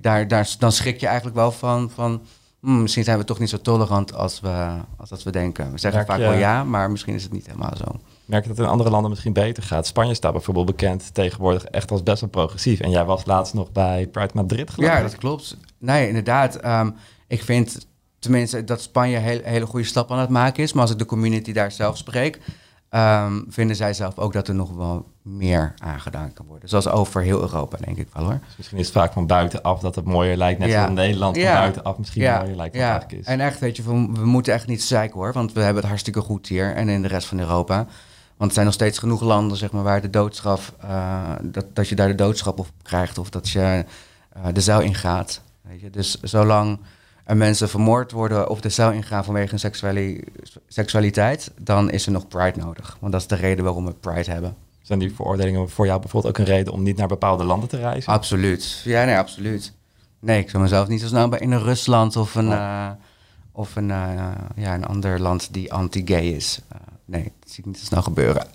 [0.00, 2.22] daar, daar, dan schrik je eigenlijk wel van, van
[2.60, 5.72] hmm, misschien zijn we toch niet zo tolerant als, we, als dat we denken.
[5.72, 8.00] We zeggen vaak je- wel ja, maar misschien is het niet helemaal zo.
[8.26, 9.86] Merk je dat het in andere landen misschien beter gaat?
[9.86, 12.80] Spanje staat bijvoorbeeld bekend tegenwoordig echt als best wel progressief.
[12.80, 15.56] En jij was laatst nog bij Pride Madrid geloof Ja, dat klopt.
[15.78, 16.56] Nee, inderdaad.
[16.56, 16.90] Ehm,
[17.26, 17.86] ik vind
[18.18, 20.72] tenminste dat Spanje heel, hele goede stap aan het maken is.
[20.72, 22.40] Maar als ik de community daar zelf spreek,
[22.88, 26.68] ehm, vinden zij zelf ook dat er nog wel meer aan gedaan kan worden.
[26.68, 28.38] Zoals over heel Europa, denk ik wel hoor.
[28.46, 30.58] Dus misschien is het vaak van buitenaf dat het mooier lijkt.
[30.58, 30.74] Net Ja.
[30.74, 31.54] zoals in Nederland van Ja.
[31.54, 32.92] buitenaf misschien mooier lijkt dan ja.
[32.92, 33.26] het eigenlijk is.
[33.26, 35.32] En echt, weet je, we, we moeten echt niet zeiken hoor.
[35.32, 37.86] Want we hebben het hartstikke goed hier en in de rest van Europa.
[38.36, 41.88] Want er zijn nog steeds genoeg landen zeg maar, waar de doodstraf, eh, dat, dat
[41.88, 43.84] je daar de doodstraf op krijgt of dat je
[44.32, 45.40] eh, de cel ingaat.
[45.62, 45.90] Weet je?
[45.90, 46.78] Dus zolang
[47.24, 50.24] er mensen vermoord worden of de cel ingaan vanwege hun seksuali-
[50.68, 52.96] seksualiteit, dan is er nog Pride nodig.
[53.00, 54.56] Want dat is de reden waarom we Pride hebben.
[54.82, 57.76] Zijn die veroordelingen voor jou bijvoorbeeld ook een reden om niet naar bepaalde landen te
[57.76, 58.12] reizen?
[58.12, 58.80] Absoluut.
[58.84, 59.72] Ja, nee, absoluut.
[60.20, 62.90] Nee, ik zou mezelf niet zo snel bij in een Rusland of een, eh,
[63.52, 63.88] of een,
[64.56, 66.60] ja, een ander land die anti-gay is.
[67.06, 68.46] Nee, dat zie ik niet zo snel gebeuren.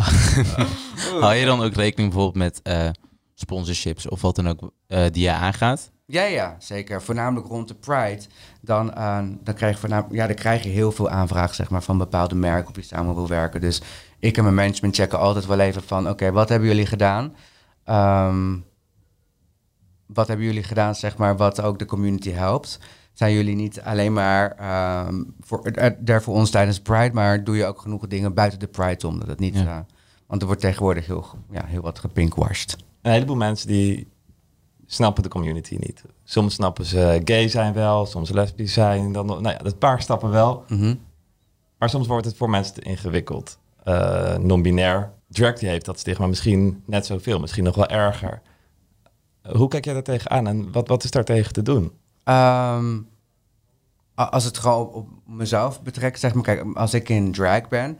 [1.20, 2.90] Hou je dan ook rekening bijvoorbeeld met eh,
[3.34, 5.90] sponsorships of wat dan ook eh, die je aangaat?
[6.06, 7.02] Ja, ja, zeker.
[7.02, 8.22] Voornamelijk rond de Pride.
[8.60, 11.82] Dan, eh, dan, krijg je voornamelijk, ja, dan krijg je heel veel aanvragen zeg maar,
[11.82, 13.60] van bepaalde merken op je samen wil werken.
[13.60, 13.82] Dus
[14.18, 16.08] ik en mijn management checken altijd wel even van...
[16.08, 17.34] oké, wat hebben jullie gedaan?
[17.84, 18.56] Ehm,
[20.06, 22.78] wat hebben jullie gedaan, zeg maar, wat ook de community helpt?
[23.14, 25.64] Zijn jullie niet alleen maar ehm, voor,
[26.04, 27.14] er, voor ons tijdens Pride...
[27.14, 29.18] maar doe je ook genoeg dingen buiten de Pride om?
[29.18, 29.54] Dat het niet...
[29.54, 29.66] Ja.
[29.66, 29.78] eh,
[30.26, 32.76] want er wordt tegenwoordig heel, ja, heel wat gepinkwashed.
[33.02, 34.08] Een heleboel mensen die
[34.86, 36.04] snappen de community niet.
[36.24, 39.12] Soms snappen ze gay zijn wel, soms lesbisch zijn.
[39.12, 40.64] Dan, nou ja, dat paar stappen wel.
[40.68, 40.94] Mhm.
[41.78, 43.58] Maar soms wordt het voor mensen te ingewikkeld.
[43.84, 45.12] Eh, Non-binair.
[45.28, 48.42] Drag die heeft dat stigma misschien net zoveel, misschien nog wel erger.
[49.42, 51.92] Eh, Hoe kijk jij daar tegenaan en wat, wat is daar tegen te doen?
[52.24, 52.98] Ehm,
[54.14, 57.98] als het gewoon op, op mezelf betrekt, zeg maar, kijk, als ik in drag ben,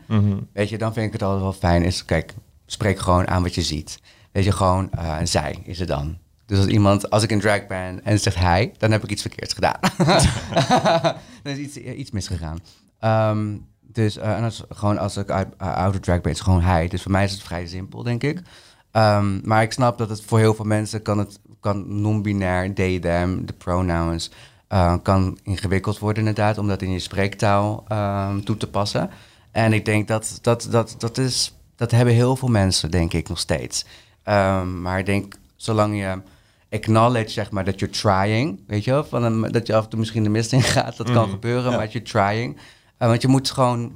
[0.52, 1.82] weet je, dan vind ik het altijd wel fijn.
[1.82, 2.34] Is, kijk,
[2.66, 4.00] spreek gewoon aan wat je ziet.
[4.32, 6.18] Weet je, gewoon eh, zij is het dan.
[6.46, 9.22] Dus als iemand, als ik in drag ben en zegt hij, dan heb ik iets
[9.22, 9.80] verkeerds gedaan.
[11.42, 12.58] dan is iets, iets misgegaan.
[12.98, 16.40] Ehm, dus eh, en als, gewoon als ik uit, uh, out of drag ben, is
[16.40, 16.88] gewoon hij.
[16.88, 18.42] Dus voor mij is het vrij simpel, denk ik.
[18.90, 22.98] Ehm, maar ik snap dat het voor heel veel mensen kan het kan non-binair, they,
[22.98, 24.30] them, de pronouns,
[24.68, 29.10] eh, kan ingewikkeld worden inderdaad, om dat in je spreektaal ehm, toe te passen.
[29.50, 33.28] En ik denk dat dat, dat, dat is, dat hebben heel veel mensen, denk ik,
[33.28, 33.84] nog steeds.
[34.22, 36.22] Ehm, maar ik denk, zolang je
[36.70, 39.90] acknowledge, zeg maar, dat you're trying, weet je wel, van een, dat je af en
[39.90, 41.76] toe misschien de mist in gaat, dat kan Mhm, gebeuren, ja.
[41.76, 42.56] maar you're trying.
[42.98, 43.92] Eh, want je moet gewoon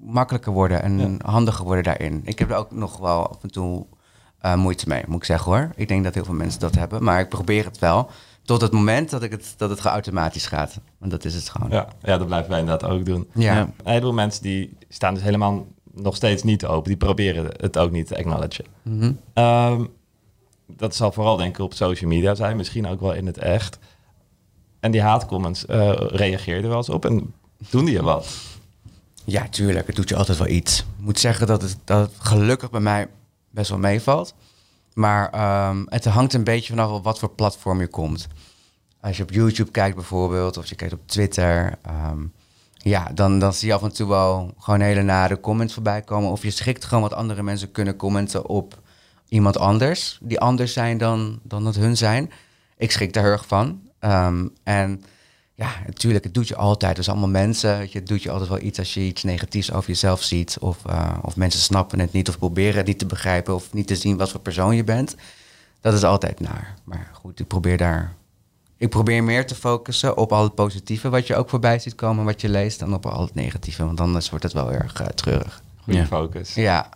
[0.00, 1.30] makkelijker worden en Ja.
[1.30, 2.20] handiger worden daarin.
[2.24, 3.86] Ik heb er ook nog wel af en toe
[4.46, 5.70] eh, moeite mee, moet ik zeggen hoor.
[5.76, 8.10] Ik denk dat heel veel mensen dat hebben, maar ik probeer het wel.
[8.42, 10.80] Tot het moment dat, ik het, dat het automatisch gaat.
[10.98, 11.70] Want dat is het gewoon.
[11.70, 13.28] Ja, ja, dat blijven wij inderdaad ook doen.
[13.34, 13.54] Ja.
[13.54, 13.60] Ja.
[13.60, 16.88] Een heleboel mensen die staan dus helemaal nog steeds niet open.
[16.88, 18.64] Die proberen het ook niet te acknowledgen.
[18.82, 19.12] Mhm.
[19.32, 19.84] Ehm,
[20.66, 22.56] dat zal vooral denk ik op social media zijn.
[22.56, 23.78] Misschien ook wel in het echt.
[24.80, 27.34] En die haatcomments eh reageer je er wel eens op en
[27.70, 28.28] doen die je wat?
[29.24, 29.86] Ja, tuurlijk.
[29.86, 30.78] Het doet je altijd wel iets.
[30.78, 33.08] Ik moet zeggen dat het, dat het gelukkig bij mij
[33.56, 34.34] best wel meevalt.
[34.94, 38.26] Maar ehm, het hangt een beetje vanaf op wat voor platform je komt.
[39.00, 41.78] Als je op YouTube kijkt bijvoorbeeld, of je kijkt op Twitter...
[41.82, 42.24] ehm,
[42.72, 46.30] ja, dan, dan zie je af en toe wel gewoon hele nare comments voorbij komen.
[46.30, 48.80] Of je schrikt gewoon wat andere mensen kunnen commenten op
[49.28, 50.18] iemand anders.
[50.22, 52.30] Die anders zijn dan, dan dat hun zijn.
[52.76, 53.80] Ik schrik daar heel erg van.
[53.98, 55.02] Ehm, en
[55.58, 56.96] ja, natuurlijk, het doet je altijd.
[56.96, 57.78] Dus allemaal mensen.
[57.78, 60.56] weet je, Het doet je altijd wel iets als je iets negatiefs over jezelf ziet.
[60.60, 63.54] Of, eh, of mensen snappen het niet of proberen het niet te begrijpen.
[63.54, 65.14] Of niet te zien wat voor persoon je bent.
[65.80, 66.74] Dat is altijd naar.
[66.84, 68.12] Maar goed, ik probeer daar.
[68.76, 72.24] Ik probeer meer te focussen op al het positieve wat je ook voorbij ziet komen,
[72.24, 73.84] wat je leest, dan op al het negatieve.
[73.84, 75.62] Want anders wordt het wel heel erg eh, treurig.
[75.82, 76.06] Goede Ja.
[76.06, 76.54] focus.
[76.54, 76.88] Ja.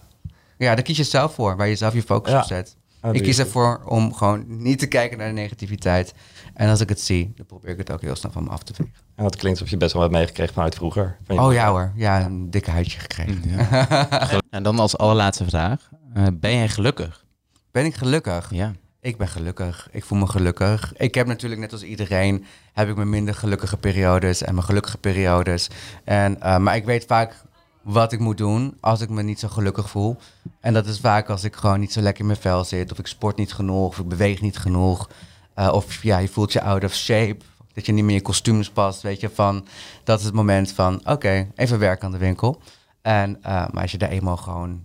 [0.58, 2.38] ja, daar kies je zelf voor, waar je zelf je focus Ja.
[2.38, 2.76] op zet.
[3.00, 6.14] Ah, ik kies ervoor om gewoon niet te kijken naar de negativiteit.
[6.54, 8.62] En als ik het zie, dan probeer ik het ook heel snel van me af
[8.62, 8.92] te vegen.
[9.14, 11.16] En dat klinkt alsof je best wel wat meegekregen vanuit vroeger.
[11.26, 13.42] Van Oh ja hoor, ja, een dikke huidje gekregen.
[14.50, 15.88] En dan als allerlaatste vraag.
[16.14, 17.24] eh, ben jij gelukkig?
[17.70, 18.50] Ben ik gelukkig?
[18.50, 18.72] Ja.
[19.00, 19.88] Ik ben gelukkig.
[19.90, 20.92] Ik voel me gelukkig.
[20.96, 24.98] Ik heb natuurlijk net als iedereen, heb ik mijn minder gelukkige periodes en mijn gelukkige
[24.98, 25.68] periodes.
[26.04, 27.34] En, eh, maar ik weet vaak
[27.82, 30.16] wat ik moet doen als ik me niet zo gelukkig voel.
[30.60, 32.98] En dat is vaak als ik gewoon niet zo lekker in mijn vel zit, of
[32.98, 35.10] ik sport niet genoeg, of ik beweeg niet genoeg.
[35.54, 37.36] Eh, of ja, je voelt je out of shape,
[37.72, 39.30] dat je niet meer in je kostuums past, weet je.
[39.30, 39.66] Van,
[40.04, 42.62] dat is het moment van, oké, even werken aan de winkel.
[43.02, 44.82] En, eh, maar als je daar eenmaal gewoon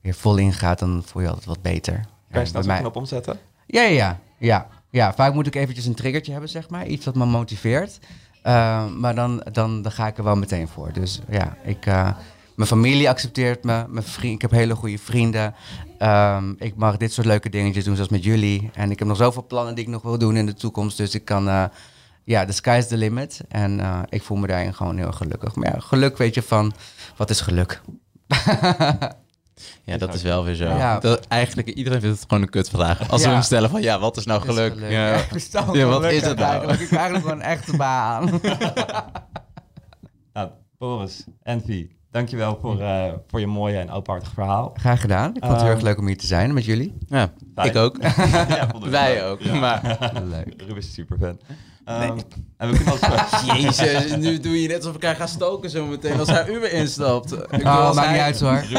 [0.00, 2.04] weer vol in gaat, dan voel je altijd wat beter.
[2.30, 3.38] Kan je snel mij- knop omzetten?
[3.66, 4.66] ja, ja, ja, ja.
[4.90, 6.86] Ja, vaak moet ik eventjes een triggertje hebben, zeg maar.
[6.86, 7.98] Iets wat me motiveert.
[8.44, 10.92] Eh, maar dan, dan, dan ga ik er wel meteen voor.
[10.92, 12.08] Dus ja, ik, eh,
[12.56, 13.84] mijn familie accepteert me.
[13.88, 15.54] Mijn vriend, ik heb hele goede vrienden.
[15.98, 18.70] Ehm, ik mag dit soort leuke dingetjes doen, zoals met jullie.
[18.74, 20.96] En ik heb nog zoveel plannen die ik nog wil doen in de toekomst.
[20.96, 21.48] Dus ik kan...
[21.48, 21.64] eh,
[22.24, 23.40] ja, the sky's the limit.
[23.48, 25.54] En eh, ik voel me daarin gewoon heel gelukkig.
[25.54, 26.72] Maar ja, geluk weet je van...
[27.16, 27.80] Wat is geluk?
[29.84, 30.64] Ja, dat is wel weer zo.
[30.64, 30.98] Ja.
[30.98, 33.10] Dat, eigenlijk, iedereen vindt het gewoon een kutvraag.
[33.10, 34.80] Als we hem stellen van, ja, wat is nou Wat is geluk?
[34.80, 34.88] Ja.
[34.88, 35.16] Ja,
[35.72, 36.50] Ja, wat geluk is het nou?
[36.50, 36.80] Eigenlijk.
[36.80, 38.30] Ik eigenlijk gewoon een echte baan.
[40.32, 40.48] Nou,
[40.78, 44.72] Boris, Envy, dankjewel voor, eh, voor je mooie en openhartig verhaal.
[44.76, 45.34] Graag gedaan.
[45.34, 46.94] Ik vond het heel erg Ehm, leuk om hier te zijn met jullie.
[47.08, 47.68] Ja, Fijn.
[47.68, 47.96] ik ook.
[48.48, 49.22] ja, vond ik Wij leuk.
[49.24, 49.40] ook.
[49.40, 49.54] Ja.
[49.54, 50.54] Maar, Leuk.
[50.56, 51.38] Ruben is super fan.
[51.84, 53.44] En we kunnen als...
[53.44, 56.72] jezus, nu doe je net alsof ik elkaar ga stoken zo meteen als hij Uber
[56.72, 57.32] instapt.
[57.32, 58.64] Ik Oh, maakt niet uit hoor.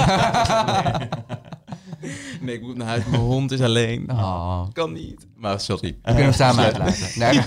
[2.41, 4.11] Nee, ik moet naar huis, mijn hond is alleen.
[4.11, 4.61] Oh.
[4.73, 5.27] Kan niet.
[5.35, 5.87] Maar sorry.
[5.87, 7.19] We kunnen hem samen uitlaten.
[7.19, 7.41] Nee.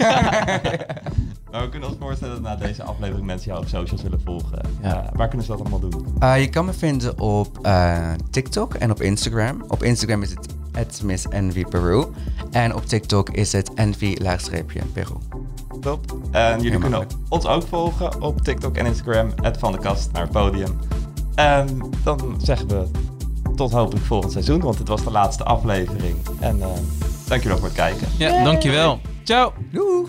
[1.51, 4.59] Maar we kunnen ons voorstellen dat na deze aflevering mensen jou op socials willen volgen.
[4.83, 4.89] Ja.
[4.89, 5.11] Ja.
[5.13, 6.17] waar kunnen ze dat allemaal doen?
[6.19, 9.65] Eh, je kan me vinden op eh, TikTok en op Instagram.
[9.69, 12.05] Op Instagram is het @missenvyperu
[12.51, 15.17] en op TikTok is het envy-peru.
[15.81, 16.19] Top.
[16.31, 17.25] En jullie Heel kunnen makkelijk.
[17.29, 19.31] ons ook volgen op TikTok en Instagram.
[19.43, 20.79] Het van de kast naar het podium.
[21.35, 22.85] En dan zeggen we
[23.57, 26.17] tot hopelijk volgend seizoen, want het was de laatste aflevering.
[26.41, 26.69] En eh
[27.27, 28.09] dankjewel voor het kijken.
[28.19, 29.01] Ja, dankjewel.
[29.25, 29.53] Ciao.
[29.73, 30.09] Doeg!